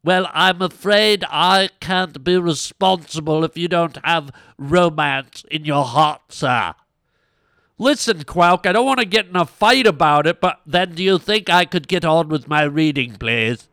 [0.04, 6.22] Well, I'm afraid I can't be responsible if you don't have romance in your heart,
[6.30, 6.74] sir.
[7.78, 11.04] Listen, Quack, I don't want to get in a fight about it, but then do
[11.04, 13.70] you think I could get on with my reading, please?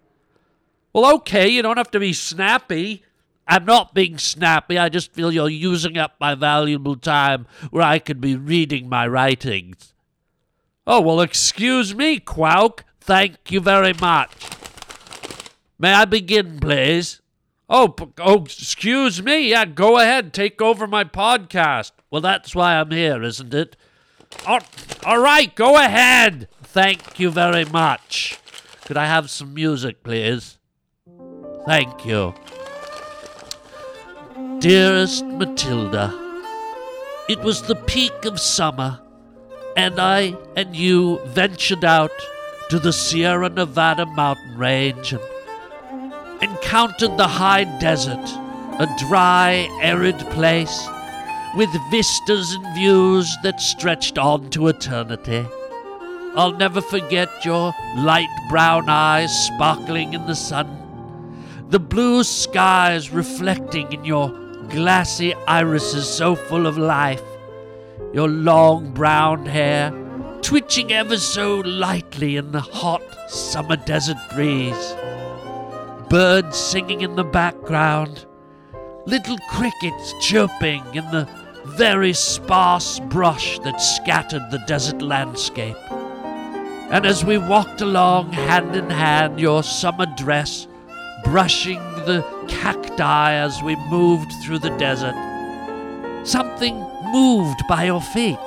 [0.92, 3.02] Well, okay, you don't have to be snappy.
[3.46, 4.78] I'm not being snappy.
[4.78, 9.06] I just feel you're using up my valuable time where I could be reading my
[9.06, 9.94] writings.
[10.86, 12.84] Oh, well, excuse me, Quack.
[13.00, 14.59] Thank you very much.
[15.80, 17.22] May I begin, please?
[17.66, 19.48] Oh, oh, excuse me.
[19.48, 20.34] Yeah, go ahead.
[20.34, 21.92] Take over my podcast.
[22.10, 23.78] Well, that's why I'm here, isn't it?
[24.46, 24.60] All,
[25.06, 26.48] right, go ahead.
[26.62, 28.38] Thank you very much.
[28.84, 30.58] Could I have some music, please?
[31.64, 32.34] Thank you.
[34.58, 36.12] Dearest Matilda,
[37.26, 39.00] it was the peak of summer,
[39.78, 42.12] and I and you ventured out
[42.68, 45.22] to the Sierra Nevada mountain range and
[46.42, 48.24] encountered the high desert,
[48.78, 50.88] a dry, arid place
[51.56, 55.44] with vistas and views that stretched on to eternity.
[56.36, 60.68] I'll never forget your light brown eyes sparkling in the sun,
[61.68, 64.28] the blue skies reflecting in your
[64.68, 67.22] glassy irises so full of life,
[68.12, 69.92] your long brown hair
[70.42, 74.94] twitching ever so lightly in the hot summer desert breeze,
[76.10, 78.26] birds singing in the background,
[79.06, 81.28] little crickets chirping in the
[81.64, 85.76] very sparse brush that scattered the desert landscape.
[86.90, 90.66] And as we walked along hand in hand, your summer dress
[91.22, 95.14] brushing the cacti as we moved through the desert,
[96.26, 96.74] something
[97.12, 98.38] moved by your feet.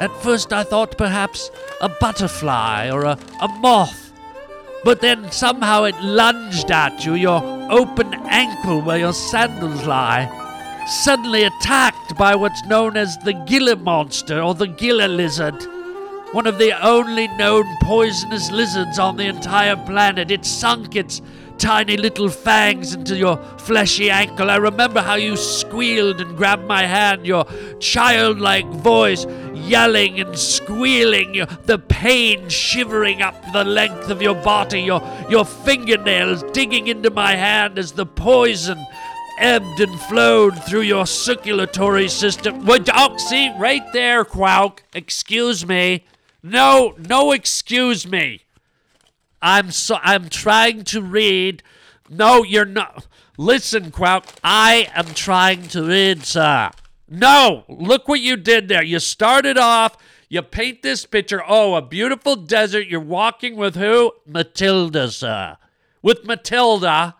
[0.00, 4.01] At first, I thought perhaps a butterfly or a, a moth,
[4.84, 10.28] but then somehow it lunged at you, your open ankle where your sandals lie,
[10.86, 15.56] suddenly attacked by what's known as the Gila monster or the Gila lizard
[16.32, 20.30] one of the only known poisonous lizards on the entire planet.
[20.30, 21.20] It sunk its
[21.58, 24.50] tiny little fangs into your fleshy ankle.
[24.50, 27.44] I remember how you squealed and grabbed my hand, your
[27.80, 29.26] childlike voice
[29.68, 35.44] yelling and squealing, your, the pain shivering up the length of your body, your, your
[35.44, 38.78] fingernails digging into my hand as the poison
[39.38, 42.64] ebbed and flowed through your circulatory system.
[42.66, 44.84] Would oh, see right there, Quack.
[44.94, 46.04] Excuse me.
[46.42, 48.42] No, no, excuse me.
[49.40, 51.62] I'm so I'm trying to read.
[52.08, 53.06] No, you're not.
[53.36, 54.24] Listen, Quack.
[54.44, 56.70] I am trying to read, sir.
[57.12, 58.82] No, look what you did there.
[58.82, 59.98] You started off.
[60.30, 61.42] You paint this picture.
[61.46, 62.86] Oh, a beautiful desert.
[62.86, 64.12] You're walking with who?
[64.26, 65.58] Matilda, sir.
[66.00, 67.16] With Matilda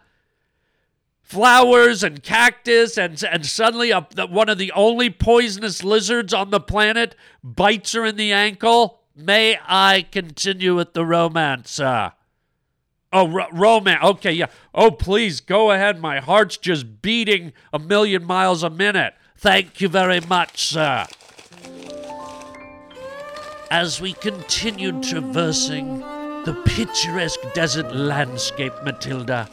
[1.21, 6.61] flowers and cactus, and, and suddenly a, one of the only poisonous lizards on the
[6.61, 9.01] planet bites her in the ankle.
[9.15, 12.13] May I continue with the romance, sir?
[13.13, 14.03] Oh, ro- romance.
[14.03, 14.47] Okay, yeah.
[14.75, 16.01] Oh, please go ahead.
[16.01, 19.13] My heart's just beating a million miles a minute.
[19.43, 21.05] Thank you very much, sir.
[23.73, 25.99] As we continued traversing
[26.45, 29.49] the picturesque desert landscape, Matilda,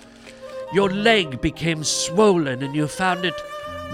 [0.71, 3.33] your leg became swollen and you found it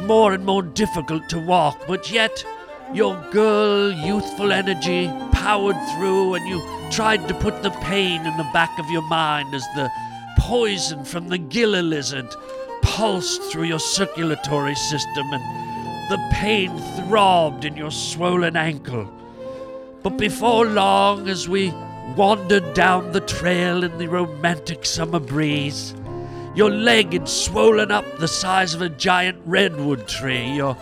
[0.01, 2.43] more and more difficult to walk, but yet
[2.93, 8.49] your girl youthful energy powered through and you tried to put the pain in the
[8.51, 9.89] back of your mind as the
[10.39, 12.27] poison from the Gila lizard
[12.81, 15.74] pulsed through your circulatory system and
[16.09, 19.11] the pain throbbed in your swollen ankle.
[20.03, 21.71] But before long, as we
[22.15, 25.95] wandered down the trail in the romantic summer breeze,
[26.55, 30.77] your leg had swollen up the size of a giant redwood tree, your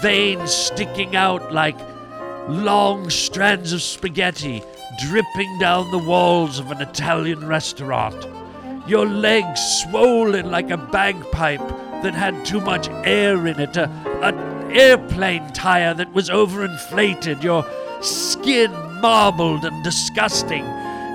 [0.00, 1.78] veins sticking out like
[2.48, 4.62] long strands of spaghetti
[4.98, 8.26] dripping down the walls of an Italian restaurant.
[8.88, 11.66] Your legs swollen like a bagpipe
[12.02, 13.88] that had too much air in it, a,
[14.22, 17.64] an airplane tire that was overinflated, your
[18.02, 20.64] skin marbled and disgusting,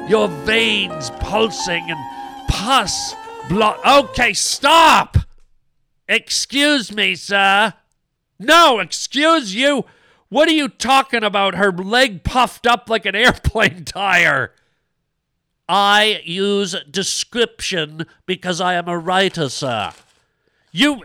[0.10, 3.16] your veins pulsing and pus
[3.50, 3.80] blood.
[3.86, 5.18] Okay, stop!
[6.08, 7.74] Excuse me, sir.
[8.38, 9.86] No, excuse you.
[10.30, 11.56] What are you talking about?
[11.56, 14.54] Her leg puffed up like an airplane tire.
[15.70, 19.94] I use description because I am a writer, sir.
[20.72, 21.02] You.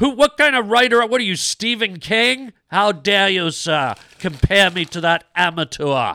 [0.00, 0.10] Who?
[0.10, 1.06] What kind of writer?
[1.06, 2.52] What are you, Stephen King?
[2.68, 6.14] How dare you, sir, compare me to that amateur?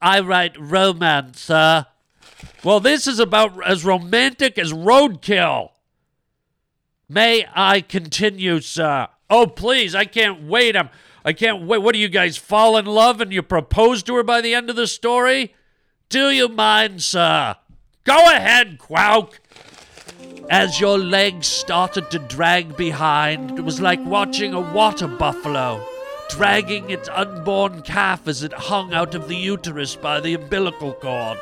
[0.00, 1.86] I write romance, sir.
[2.62, 5.70] Well, this is about as romantic as roadkill.
[7.08, 9.08] May I continue, sir?
[9.30, 10.76] Oh, please, I can't wait.
[10.76, 10.90] I'm,
[11.24, 11.78] I can't wait.
[11.78, 14.68] What do you guys fall in love and you propose to her by the end
[14.68, 15.54] of the story?
[16.10, 17.56] Do you mind, sir?
[18.04, 19.40] Go ahead, Quoke.
[20.50, 25.84] As your legs started to drag behind, it was like watching a water buffalo
[26.28, 31.38] dragging its unborn calf as it hung out of the uterus by the umbilical cord.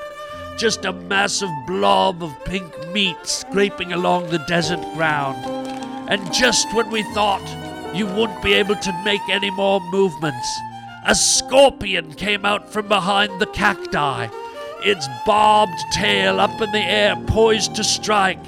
[0.58, 5.44] Just a massive blob of pink meat scraping along the desert ground.
[6.10, 7.42] And just when we thought
[7.94, 10.60] you wouldn't be able to make any more movements,
[11.06, 14.28] a scorpion came out from behind the cacti,
[14.84, 18.38] its barbed tail up in the air, poised to strike.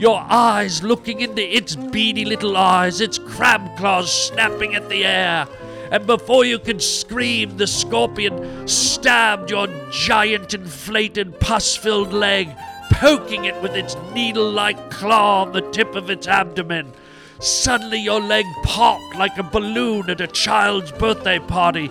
[0.00, 5.46] Your eyes looking into its beady little eyes, its crab claws snapping at the air.
[5.92, 12.48] And before you could scream, the scorpion stabbed your giant inflated pus filled leg,
[12.90, 16.94] poking it with its needle like claw on the tip of its abdomen.
[17.38, 21.90] Suddenly, your leg popped like a balloon at a child's birthday party,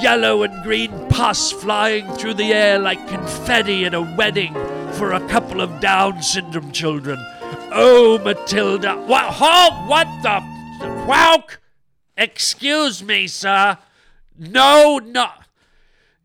[0.00, 4.54] yellow and green pus flying through the air like confetti at a wedding
[4.92, 7.18] for a couple of Down syndrome children.
[7.74, 8.96] Oh, Matilda.
[8.96, 9.24] What?
[9.24, 9.88] Halt!
[9.88, 10.40] What the?
[11.04, 11.60] Quoke!
[12.16, 13.78] Excuse me, sir.
[14.38, 15.28] No, no.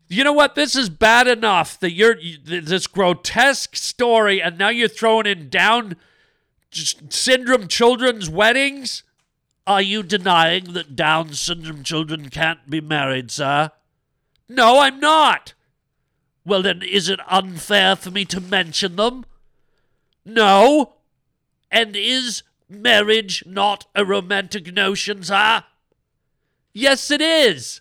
[0.08, 0.54] You know what?
[0.54, 5.96] This is bad enough that you're this grotesque story, and now you're throwing in Down
[6.70, 9.02] syndrome children's weddings.
[9.66, 13.70] Are you denying that Down syndrome children can't be married, sir?
[14.48, 15.52] No, I'm not.
[16.44, 19.26] Well, then, is it unfair for me to mention them?
[20.24, 20.94] No.
[21.70, 25.64] And is marriage not a romantic notion, sir?
[26.72, 27.80] Yes, it is.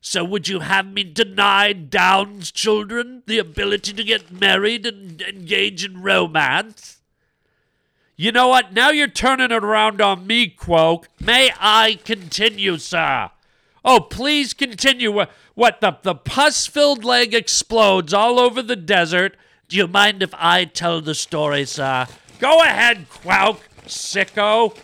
[0.00, 5.84] So would you have me deny Down's children the ability to get married and engage
[5.84, 6.98] in romance?
[8.16, 8.72] You know what?
[8.72, 11.08] Now you're turning it around on me, Quoke.
[11.18, 13.30] May I continue, sir?
[13.84, 15.26] Oh, please continue.
[15.54, 19.36] What, the, the pus filled leg explodes all over the desert.
[19.68, 22.06] Do you mind if I tell the story, sir?
[22.40, 24.76] Go ahead, Quoke, sicko.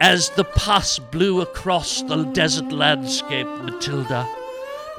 [0.00, 4.28] As the pus blew across the desert landscape, Matilda,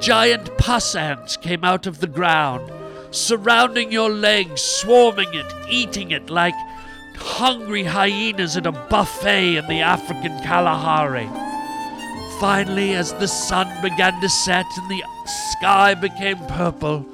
[0.00, 2.70] giant pus ants came out of the ground,
[3.10, 6.54] surrounding your legs, swarming it, eating it like
[7.16, 11.28] hungry hyenas at a buffet in the African Kalahari.
[12.40, 15.02] Finally, as the sun began to set and the
[15.52, 17.04] sky became purple,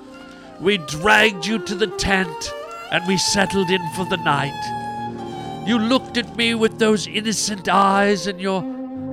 [0.61, 2.53] we dragged you to the tent
[2.93, 5.67] and we settled in for the night.
[5.67, 8.63] You looked at me with those innocent eyes and your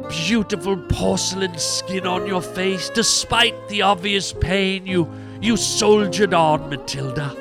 [0.09, 2.89] beautiful porcelain skin on your face.
[2.89, 5.09] Despite the obvious pain, you,
[5.41, 7.37] you soldiered on, Matilda.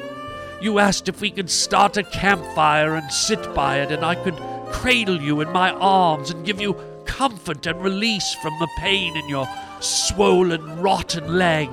[0.63, 4.37] You asked if we could start a campfire and sit by it, and I could
[4.71, 6.75] cradle you in my arms and give you
[7.05, 9.49] comfort and release from the pain in your
[9.81, 11.69] swollen, rotten leg.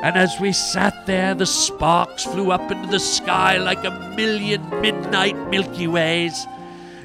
[0.00, 4.68] And as we sat there, the sparks flew up into the sky like a million
[4.80, 6.46] midnight Milky Ways.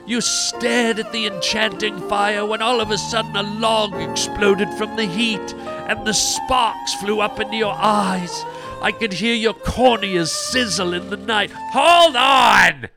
[0.05, 4.95] You stared at the enchanting fire when all of a sudden a log exploded from
[4.95, 5.53] the heat
[5.87, 8.43] and the sparks flew up into your eyes.
[8.81, 11.51] I could hear your corneas sizzle in the night.
[11.51, 12.89] Hold on!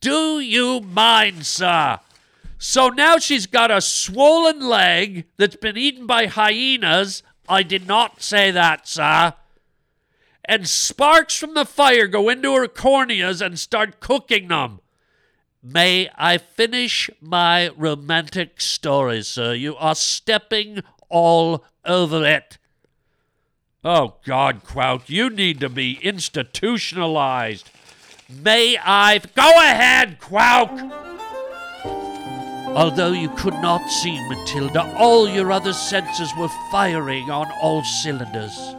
[0.00, 1.98] Do you mind, sir?
[2.58, 8.22] So now she's got a swollen leg that's been eaten by hyenas I did not
[8.22, 9.34] say that, sir.
[10.44, 14.80] And sparks from the fire go into her corneas and start cooking them.
[15.62, 19.54] May I finish my romantic story, sir?
[19.54, 22.58] You are stepping all over it.
[23.82, 27.70] Oh, God, Kraut, you need to be institutionalized.
[28.28, 29.18] May I.
[29.34, 31.03] Go ahead, Quoke!
[32.74, 38.74] Although you could not see Matilda, all your other senses were firing on all cylinders.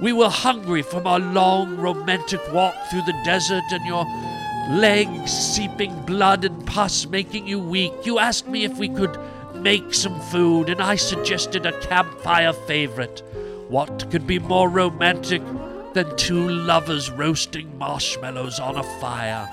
[0.00, 4.04] We were hungry from our long, romantic walk through the desert and your
[4.80, 7.92] legs seeping blood and pus making you weak.
[8.04, 9.16] You asked me if we could
[9.54, 13.22] make some food, and I suggested a campfire favorite.
[13.68, 15.42] What could be more romantic
[15.92, 19.48] than two lovers roasting marshmallows on a fire?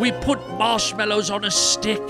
[0.00, 2.02] We put marshmallows on a stick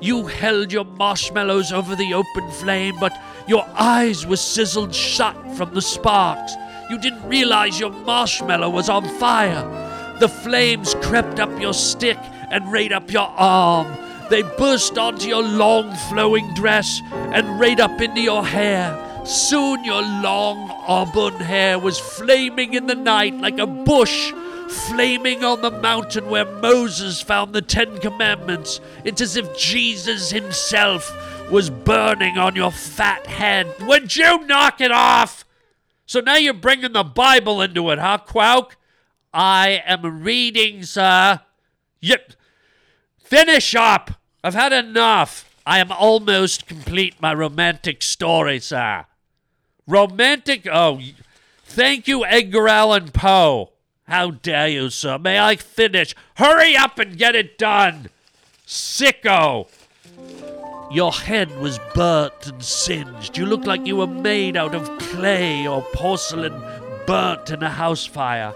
[0.00, 3.12] you held your marshmallows over the open flame, but
[3.46, 6.54] your eyes were sizzled shut from the sparks.
[6.90, 10.16] You didn't realize your marshmallow was on fire.
[10.20, 12.18] The flames crept up your stick
[12.50, 13.86] and right up your arm.
[14.30, 19.00] They burst onto your long flowing dress and right up into your hair.
[19.26, 24.32] Soon your long auburn hair was flaming in the night like a bush
[24.70, 28.80] flaming on the mountain where Moses found the Ten Commandments.
[29.04, 31.12] It's as if Jesus himself
[31.50, 33.74] was burning on your fat head.
[33.80, 35.44] Would you knock it off?
[36.06, 38.76] So now you're bringing the Bible into it, huh, Quoke?
[39.32, 41.40] I am reading, sir.
[42.00, 42.34] Yep.
[43.18, 44.12] Finish up.
[44.42, 45.50] I've had enough.
[45.66, 49.06] I am almost complete my romantic story, sir.
[49.86, 50.68] Romantic?
[50.70, 51.00] Oh,
[51.64, 53.73] thank you, Edgar Allan Poe.
[54.06, 55.18] How dare you, sir?
[55.18, 56.14] May I finish?
[56.34, 58.10] Hurry up and get it done.
[58.66, 59.68] Sicko.
[60.90, 63.38] Your head was burnt and singed.
[63.38, 66.52] You looked like you were made out of clay or porcelain
[67.06, 68.52] burnt in a house fire.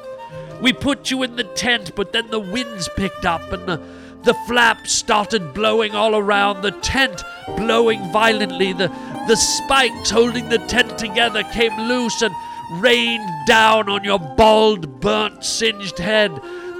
[0.61, 3.81] We put you in the tent, but then the winds picked up and the,
[4.25, 7.23] the flaps started blowing all around, the tent
[7.57, 8.75] blowing violently.
[8.75, 8.89] The,
[9.27, 12.35] the spikes holding the tent together came loose and
[12.71, 16.31] rained down on your bald, burnt, singed head,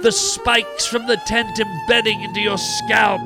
[0.01, 3.21] the spikes from the tent embedding into your scalp.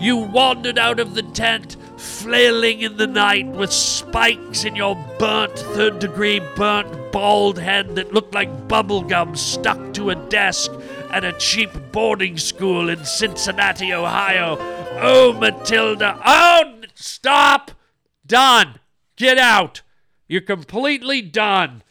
[0.00, 5.58] You wandered out of the tent, flailing in the night with spikes in your burnt,
[5.58, 10.70] third degree burnt, bald head that looked like bubblegum stuck to a desk
[11.10, 14.56] at a cheap boarding school in Cincinnati, Ohio.
[15.00, 16.20] Oh, Matilda.
[16.24, 17.70] Oh, stop.
[18.26, 18.80] Done.
[19.16, 19.82] Get out.
[20.26, 21.82] You're completely done.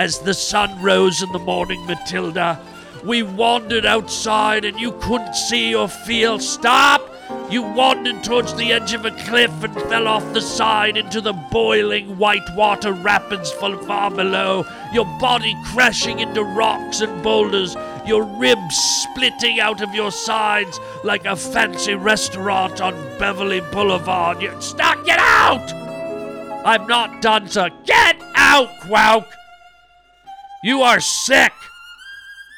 [0.00, 2.58] As the sun rose in the morning, Matilda,
[3.04, 6.38] we wandered outside and you couldn't see or feel.
[6.38, 7.06] Stop!
[7.50, 11.34] You wandered towards the edge of a cliff and fell off the side into the
[11.34, 17.76] boiling white water rapids far below, your body crashing into rocks and boulders,
[18.06, 24.40] your ribs splitting out of your sides like a fancy restaurant on Beverly Boulevard.
[24.40, 25.04] You stop!
[25.04, 25.70] Get out!
[26.64, 27.68] I'm not done, sir.
[27.84, 29.30] Get out, Quoke!
[30.62, 31.52] You are sick!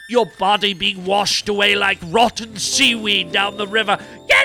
[0.08, 3.96] Your body being washed away like rotten seaweed down the river.
[4.28, 4.44] Get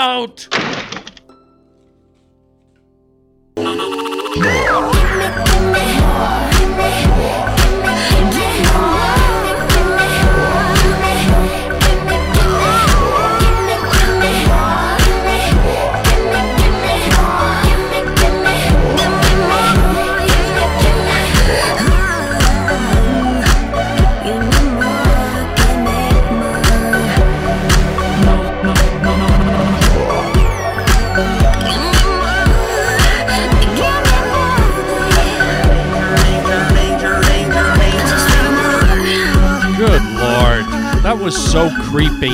[0.00, 0.48] out!
[41.24, 42.28] Was so creepy.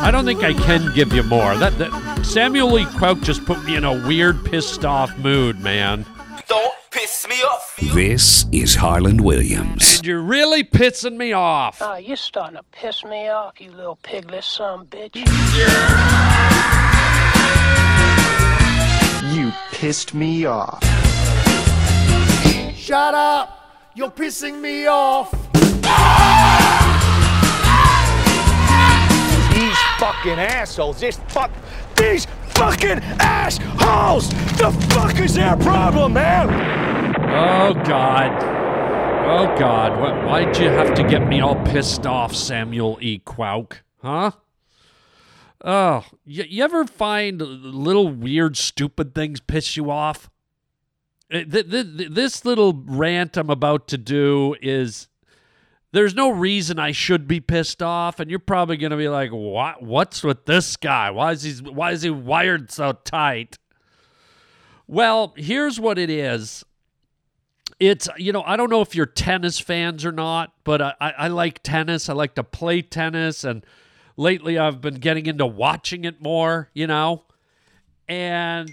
[0.00, 1.58] I don't think I can give you more.
[1.58, 6.06] That, that Samuel Lee Quoke just put me in a weird, pissed off mood, man.
[6.48, 7.76] Don't piss me off.
[7.92, 9.98] This is Harland Williams.
[9.98, 11.82] And you're really pissing me off.
[11.82, 15.16] Oh, you're starting to piss me off, you little piglet son bitch.
[19.34, 20.82] You pissed me off.
[22.74, 23.90] Shut up!
[23.94, 25.30] You're pissing me off!
[29.98, 31.00] Fucking assholes.
[31.00, 31.50] This fuck.
[31.96, 34.28] These fucking assholes.
[34.58, 36.48] The fuck is their problem, man?
[37.30, 38.42] Oh, God.
[39.26, 40.00] Oh, God.
[40.00, 43.18] Why, why'd you have to get me all pissed off, Samuel E.
[43.18, 43.82] Quoke?
[44.02, 44.32] Huh?
[45.64, 50.28] Oh, you, you ever find little weird, stupid things piss you off?
[51.30, 51.66] Eh, th-
[52.10, 55.08] this little rant I'm about to do is
[55.94, 59.80] there's no reason I should be pissed off, and you're probably gonna be like, "What?
[59.80, 61.08] What's with this guy?
[61.12, 61.52] Why is he?
[61.62, 63.58] Why is he wired so tight?"
[64.88, 66.64] Well, here's what it is.
[67.78, 71.10] It's you know I don't know if you're tennis fans or not, but I, I,
[71.10, 72.08] I like tennis.
[72.08, 73.64] I like to play tennis, and
[74.16, 76.70] lately I've been getting into watching it more.
[76.74, 77.22] You know,
[78.08, 78.68] and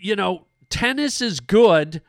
[0.00, 2.02] you know tennis is good,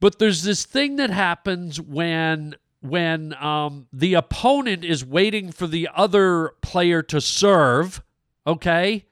[0.00, 5.88] but there's this thing that happens when when um, the opponent is waiting for the
[5.94, 8.02] other player to serve.
[8.46, 9.04] Okay,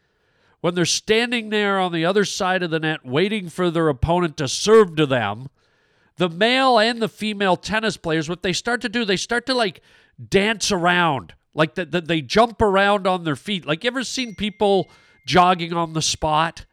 [0.61, 4.37] when they're standing there on the other side of the net waiting for their opponent
[4.39, 5.49] to serve to them,
[6.17, 9.55] the male and the female tennis players, what they start to do, they start to
[9.55, 9.81] like
[10.29, 13.67] dance around, like that the, they jump around on their feet.
[13.67, 14.91] Like you ever seen people
[15.27, 16.65] jogging on the spot?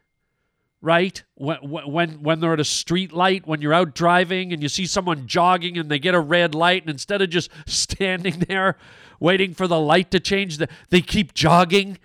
[0.86, 1.24] Right?
[1.34, 4.86] When when when they're at a street light, when you're out driving and you see
[4.86, 8.78] someone jogging and they get a red light, and instead of just standing there
[9.20, 10.60] waiting for the light to change,
[10.90, 11.98] they keep jogging,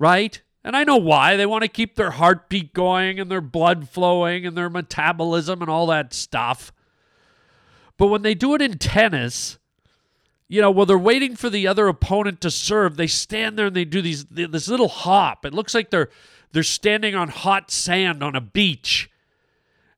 [0.00, 0.42] right?
[0.64, 1.36] And I know why.
[1.36, 5.70] They want to keep their heartbeat going and their blood flowing and their metabolism and
[5.70, 6.72] all that stuff.
[7.96, 9.58] But when they do it in tennis,
[10.48, 13.76] you know, while they're waiting for the other opponent to serve, they stand there and
[13.76, 15.46] they do these this little hop.
[15.46, 16.10] It looks like they're
[16.52, 19.10] they're standing on hot sand on a beach.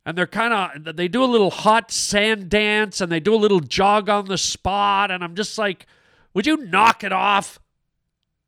[0.05, 0.55] And they're kind
[0.87, 4.25] of they do a little hot sand dance and they do a little jog on
[4.25, 5.87] the spot and I'm just like,
[6.33, 7.59] would you knock it off?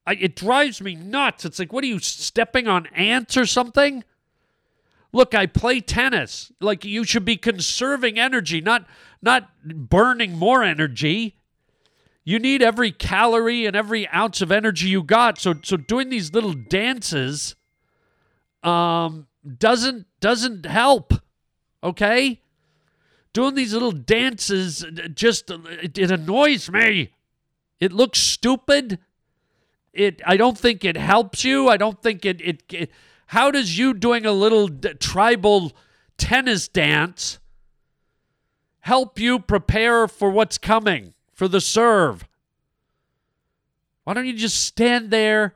[0.07, 1.45] I, it drives me nuts.
[1.45, 4.05] It's like, what are you stepping on ants or something?
[5.13, 6.53] Look, I play tennis.
[6.61, 8.87] Like you should be conserving energy, not
[9.21, 11.37] not burning more energy.
[12.25, 15.39] You need every calorie and every ounce of energy you got.
[15.39, 17.57] So so doing these little dances
[18.63, 19.27] um
[19.59, 21.15] doesn't doesn't help.
[21.83, 22.41] Okay?
[23.33, 24.85] Doing these little dances
[25.15, 27.13] just it, it annoys me.
[27.79, 28.99] It looks stupid
[29.93, 31.69] it I don't think it helps you.
[31.69, 32.91] I don't think it it, it
[33.27, 35.73] how does you doing a little d- tribal
[36.17, 37.39] tennis dance
[38.81, 42.27] help you prepare for what's coming for the serve?
[44.05, 45.55] Why don't you just stand there,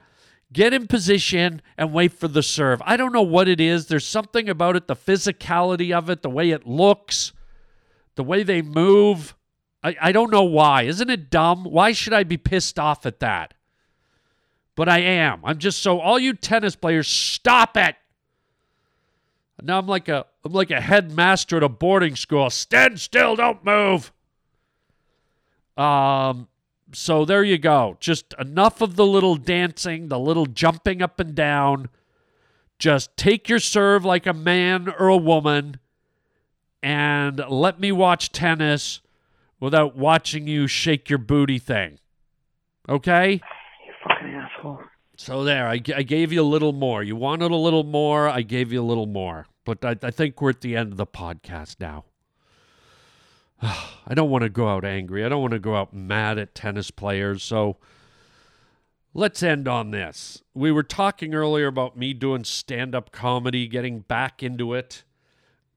[0.55, 2.81] get in position and wait for the serve?
[2.87, 3.89] I don't know what it is.
[3.89, 7.33] There's something about it, the physicality of it, the way it looks,
[8.15, 9.35] the way they move.
[9.83, 10.85] I, I don't know why.
[10.85, 11.65] Isn't it dumb?
[11.65, 13.53] Why should I be pissed off at that?
[14.77, 15.41] but I am.
[15.45, 17.97] I'm just so all you tennis players, stop it.
[19.63, 22.51] Now I'm like a I'm like a headmaster at a boarding school.
[22.51, 24.13] Stand still, don't move.
[25.77, 26.49] Um
[26.95, 27.97] so there you go.
[28.01, 31.89] Just enough of the little dancing, the little jumping up and down.
[32.79, 35.79] Just take your serve like a man or a woman
[36.83, 39.01] and let me watch tennis
[39.59, 41.99] without watching you shake your booty thing.
[42.89, 43.41] Okay?
[43.87, 44.81] You fucking asshole.
[45.17, 47.03] So there, I, I gave you a little more.
[47.03, 48.29] You wanted a little more.
[48.29, 49.47] I gave you a little more.
[49.65, 52.05] But I, I think we're at the end of the podcast now.
[53.63, 55.25] I don't want to go out angry.
[55.25, 57.43] I don't want to go out mad at tennis players.
[57.43, 57.77] So
[59.15, 60.43] let's end on this.
[60.55, 65.05] We were talking earlier about me doing stand up comedy, getting back into it.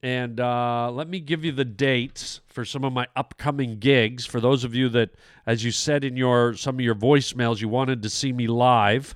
[0.04, 4.26] And uh, let me give you the dates for some of my upcoming gigs.
[4.26, 5.10] For those of you that,
[5.46, 9.16] as you said in your some of your voicemails, you wanted to see me live.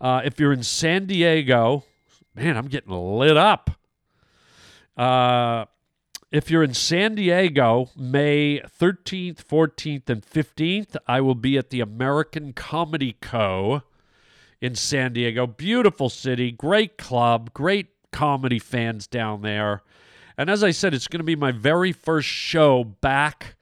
[0.00, 1.84] Uh, if you're in San Diego,
[2.34, 3.70] man, I'm getting lit up.
[4.96, 5.66] Uh,
[6.32, 11.80] if you're in San Diego, May 13th, 14th, and 15th, I will be at the
[11.80, 13.82] American Comedy Co.
[14.58, 15.46] in San Diego.
[15.46, 19.82] Beautiful city, great club, great comedy fans down there.
[20.38, 23.56] And as I said, it's going to be my very first show back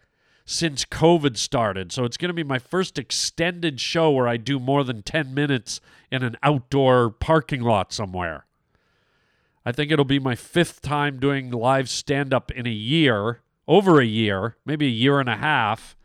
[0.44, 1.90] since COVID started.
[1.90, 5.34] So it's going to be my first extended show where I do more than 10
[5.34, 5.80] minutes
[6.12, 8.46] in an outdoor parking lot somewhere.
[9.64, 14.00] I think it'll be my fifth time doing live stand up in a year, over
[14.00, 15.96] a year, maybe a year and a half.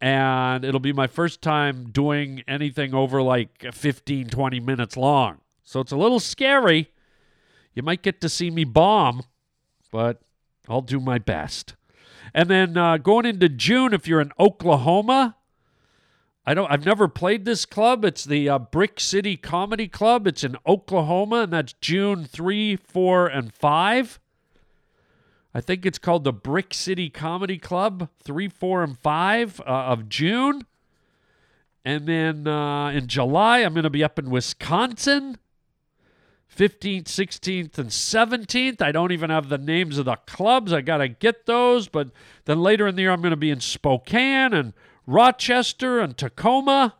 [0.00, 5.38] And it'll be my first time doing anything over like 15, 20 minutes long.
[5.62, 6.90] So it's a little scary.
[7.74, 9.22] You might get to see me bomb,
[9.90, 10.20] but
[10.68, 11.74] I'll do my best.
[12.34, 15.35] And then uh, going into June, if you're in Oklahoma,
[16.48, 16.70] I don't.
[16.70, 18.04] I've never played this club.
[18.04, 20.28] It's the uh, Brick City Comedy Club.
[20.28, 24.20] It's in Oklahoma, and that's June three, four, and five.
[25.52, 30.08] I think it's called the Brick City Comedy Club, three, four, and five uh, of
[30.08, 30.66] June.
[31.84, 35.38] And then uh, in July, I'm going to be up in Wisconsin.
[36.54, 38.80] 15th, 16th, and 17th.
[38.80, 40.72] I don't even have the names of the clubs.
[40.72, 41.88] I got to get those.
[41.88, 42.10] But
[42.44, 44.72] then later in the year, I'm going to be in Spokane and
[45.06, 46.94] Rochester and Tacoma.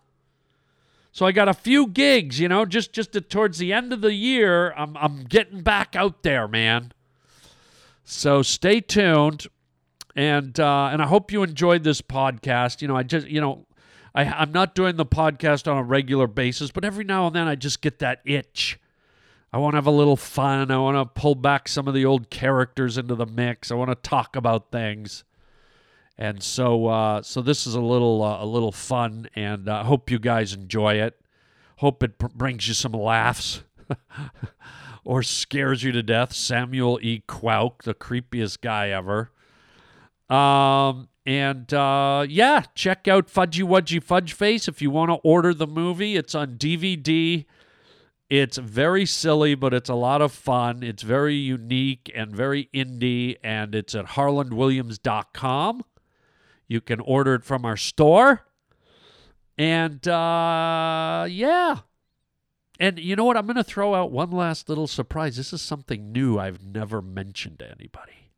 [1.12, 4.12] So I got a few gigs, you know, just just towards the end of the
[4.12, 6.92] year, I'm I'm getting back out there, man.
[8.04, 9.46] So stay tuned,
[10.14, 12.82] and uh, and I hope you enjoyed this podcast.
[12.82, 13.66] You know, I just you know,
[14.14, 17.48] I I'm not doing the podcast on a regular basis, but every now and then
[17.48, 18.78] I just get that itch
[19.57, 20.70] I want to have a little fun.
[20.70, 23.70] I want to pull back some of the old characters into the mix.
[23.70, 25.24] I want to talk about things.
[26.18, 29.84] And so, uh, so this is a little, uh, a little fun, and I uh,
[29.84, 31.20] hope you guys enjoy it.
[31.78, 33.62] Hope it pr- brings you some laughs,
[35.04, 36.32] or scares you to death.
[36.32, 37.22] Samuel E.
[37.26, 39.30] Quoke, the creepiest guy ever.
[40.30, 45.52] Um, and uh, yeah, check out Fudgy Wudgy Fudge Face if you want to order
[45.52, 46.16] the movie.
[46.16, 47.44] It's on DVD
[48.28, 50.82] It's very silly, but it's a lot of fun.
[50.82, 55.84] It's very unique and very indie, and it's at harlandwilliams.com.
[56.68, 58.42] You can order it from our store.
[59.58, 61.78] And uh, yeah.
[62.78, 63.38] And you know what?
[63.38, 65.36] I'm going to throw out one last little surprise.
[65.36, 68.32] This is something new I've never mentioned to anybody.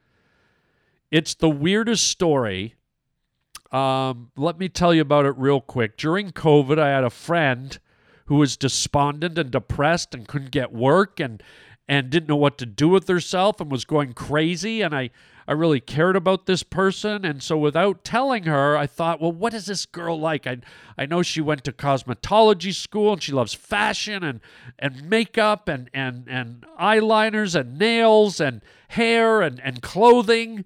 [1.11, 2.77] It's the weirdest story.
[3.75, 5.97] Um, let me tell you about it real quick.
[5.97, 7.77] During COVID, I had a friend
[8.27, 11.43] who was despondent and depressed and couldn't get work and
[11.87, 15.11] and didn't know what to do with herself and was going crazy and I
[15.47, 17.27] I really cared about this person.
[17.27, 20.47] And so without telling her I thought well what is this girl like?
[20.47, 20.59] I
[20.97, 24.41] I know she went to cosmetology school and she loves fashion and
[24.79, 30.65] and makeup and and and eyeliners and nails and hair and and clothing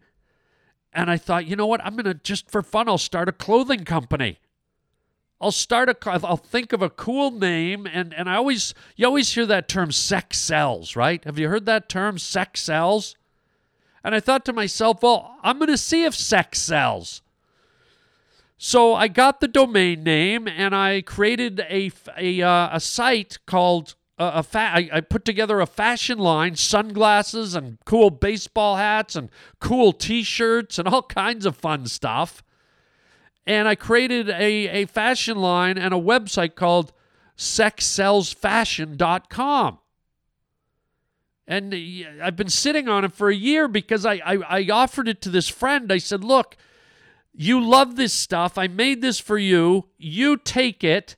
[0.92, 3.32] and I thought you know what I'm going to just for fun I'll start a
[3.32, 4.38] clothing company
[5.40, 9.34] I'll start a I'll think of a cool name and and I always you always
[9.34, 11.24] hear that term sex sells, right?
[11.24, 13.16] Have you heard that term sex sells?
[14.02, 17.20] And I thought to myself, well, I'm going to see if sex sells.
[18.56, 23.94] So I got the domain name and I created a a, uh, a site called
[24.18, 29.16] uh, a fa- I, I put together a fashion line, sunglasses and cool baseball hats
[29.16, 32.42] and cool T-shirts and all kinds of fun stuff
[33.48, 36.92] and I created a, a fashion line and a website called
[37.38, 39.78] sexsellsfashion.com.
[41.46, 41.74] And
[42.22, 45.30] I've been sitting on it for a year because I, I, I offered it to
[45.30, 45.90] this friend.
[45.90, 46.58] I said, Look,
[47.32, 48.58] you love this stuff.
[48.58, 49.86] I made this for you.
[49.96, 51.16] You take it.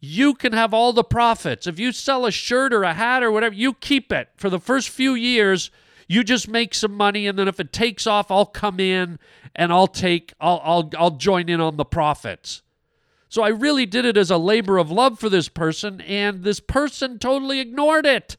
[0.00, 1.66] You can have all the profits.
[1.66, 4.60] If you sell a shirt or a hat or whatever, you keep it for the
[4.60, 5.70] first few years
[6.08, 9.18] you just make some money, and then if it takes off, I'll come in
[9.54, 12.62] and I'll take, I'll, I'll, I'll join in on the profits.
[13.28, 16.60] So I really did it as a labor of love for this person, and this
[16.60, 18.38] person totally ignored it.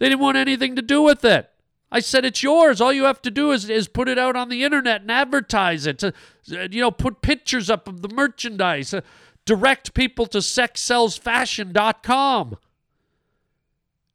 [0.00, 1.48] They didn't want anything to do with it.
[1.92, 2.80] I said, it's yours.
[2.80, 5.86] All you have to do is, is put it out on the internet and advertise
[5.86, 6.00] it.
[6.00, 6.12] To,
[6.48, 8.92] you know, put pictures up of the merchandise.
[8.92, 9.02] Uh,
[9.44, 12.56] Direct people to sexsellsfashion.com.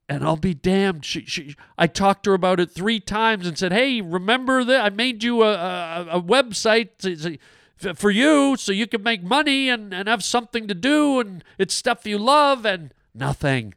[0.07, 1.05] And I'll be damned.
[1.05, 4.83] She, she, I talked to her about it three times and said, "Hey, remember that
[4.83, 7.37] I made you a, a, a website to,
[7.77, 11.43] to, for you so you can make money and, and have something to do, and
[11.59, 13.75] it's stuff you love, and nothing."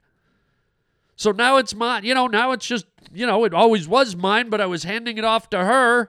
[1.17, 2.05] So now it's mine.
[2.05, 5.19] You know, now it's just you know it always was mine, but I was handing
[5.19, 6.09] it off to her,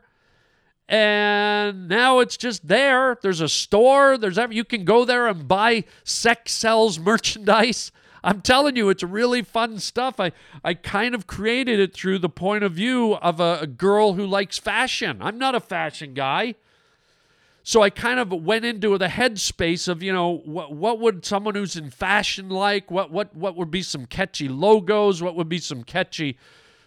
[0.93, 3.17] and now it's just there.
[3.19, 4.15] There's a store.
[4.15, 7.91] There's every you can go there and buy sex sells merchandise.
[8.23, 10.19] I'm telling you, it's really fun stuff.
[10.19, 10.33] I,
[10.63, 14.27] I kind of created it through the point of view of a, a girl who
[14.27, 15.17] likes fashion.
[15.19, 16.53] I'm not a fashion guy.
[17.63, 21.55] So I kind of went into the headspace of, you know, what, what would someone
[21.55, 22.91] who's in fashion like?
[22.91, 25.23] What, what, what would be some catchy logos?
[25.23, 26.37] What would be some catchy?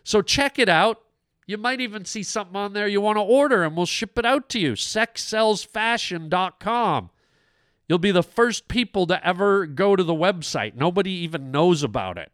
[0.04, 1.02] So check it out.
[1.46, 4.26] You might even see something on there you want to order, and we'll ship it
[4.26, 4.72] out to you.
[4.72, 7.10] SexSellsFashion.com.
[7.88, 10.74] You'll be the first people to ever go to the website.
[10.74, 12.32] Nobody even knows about it.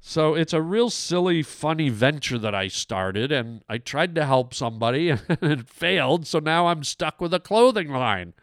[0.00, 4.52] So it's a real silly, funny venture that I started, and I tried to help
[4.52, 8.34] somebody and it failed, so now I'm stuck with a clothing line.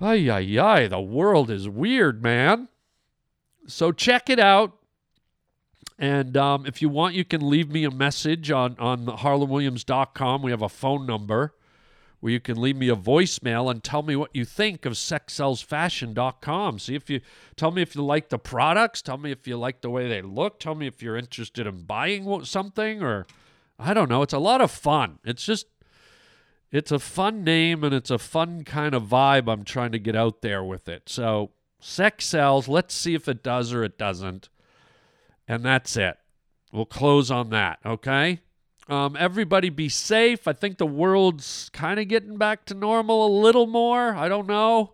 [0.00, 2.68] Ay, ay, ay, the world is weird, man.
[3.66, 4.79] So check it out.
[6.00, 10.40] And um, if you want, you can leave me a message on, on harlandwilliams.com.
[10.40, 11.54] We have a phone number
[12.20, 16.78] where you can leave me a voicemail and tell me what you think of sexsellsfashion.com.
[16.78, 17.20] See if you
[17.54, 20.22] tell me if you like the products, tell me if you like the way they
[20.22, 23.26] look, tell me if you're interested in buying something or
[23.78, 24.22] I don't know.
[24.22, 25.18] It's a lot of fun.
[25.22, 25.66] It's just
[26.72, 30.16] it's a fun name and it's a fun kind of vibe I'm trying to get
[30.16, 31.10] out there with it.
[31.10, 32.68] So, sex sells.
[32.68, 34.48] Let's see if it does or it doesn't.
[35.50, 36.16] And that's it.
[36.72, 38.38] We'll close on that, okay?
[38.88, 40.46] Um, everybody be safe.
[40.46, 44.14] I think the world's kind of getting back to normal a little more.
[44.14, 44.92] I don't know.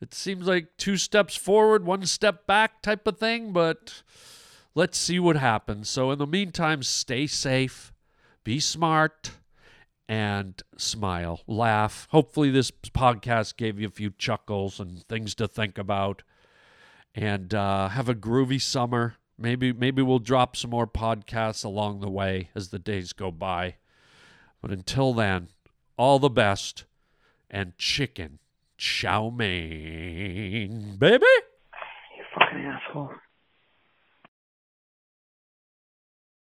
[0.00, 4.04] It seems like two steps forward, one step back type of thing, but
[4.76, 5.90] let's see what happens.
[5.90, 7.92] So, in the meantime, stay safe,
[8.44, 9.32] be smart,
[10.08, 12.06] and smile, laugh.
[12.12, 16.22] Hopefully, this podcast gave you a few chuckles and things to think about.
[17.12, 19.16] And uh, have a groovy summer.
[19.42, 23.76] Maybe maybe we'll drop some more podcasts along the way as the days go by.
[24.60, 25.48] But until then,
[25.96, 26.84] all the best
[27.50, 28.38] and chicken
[28.76, 31.24] chow mein, baby.
[32.16, 33.10] You fucking asshole.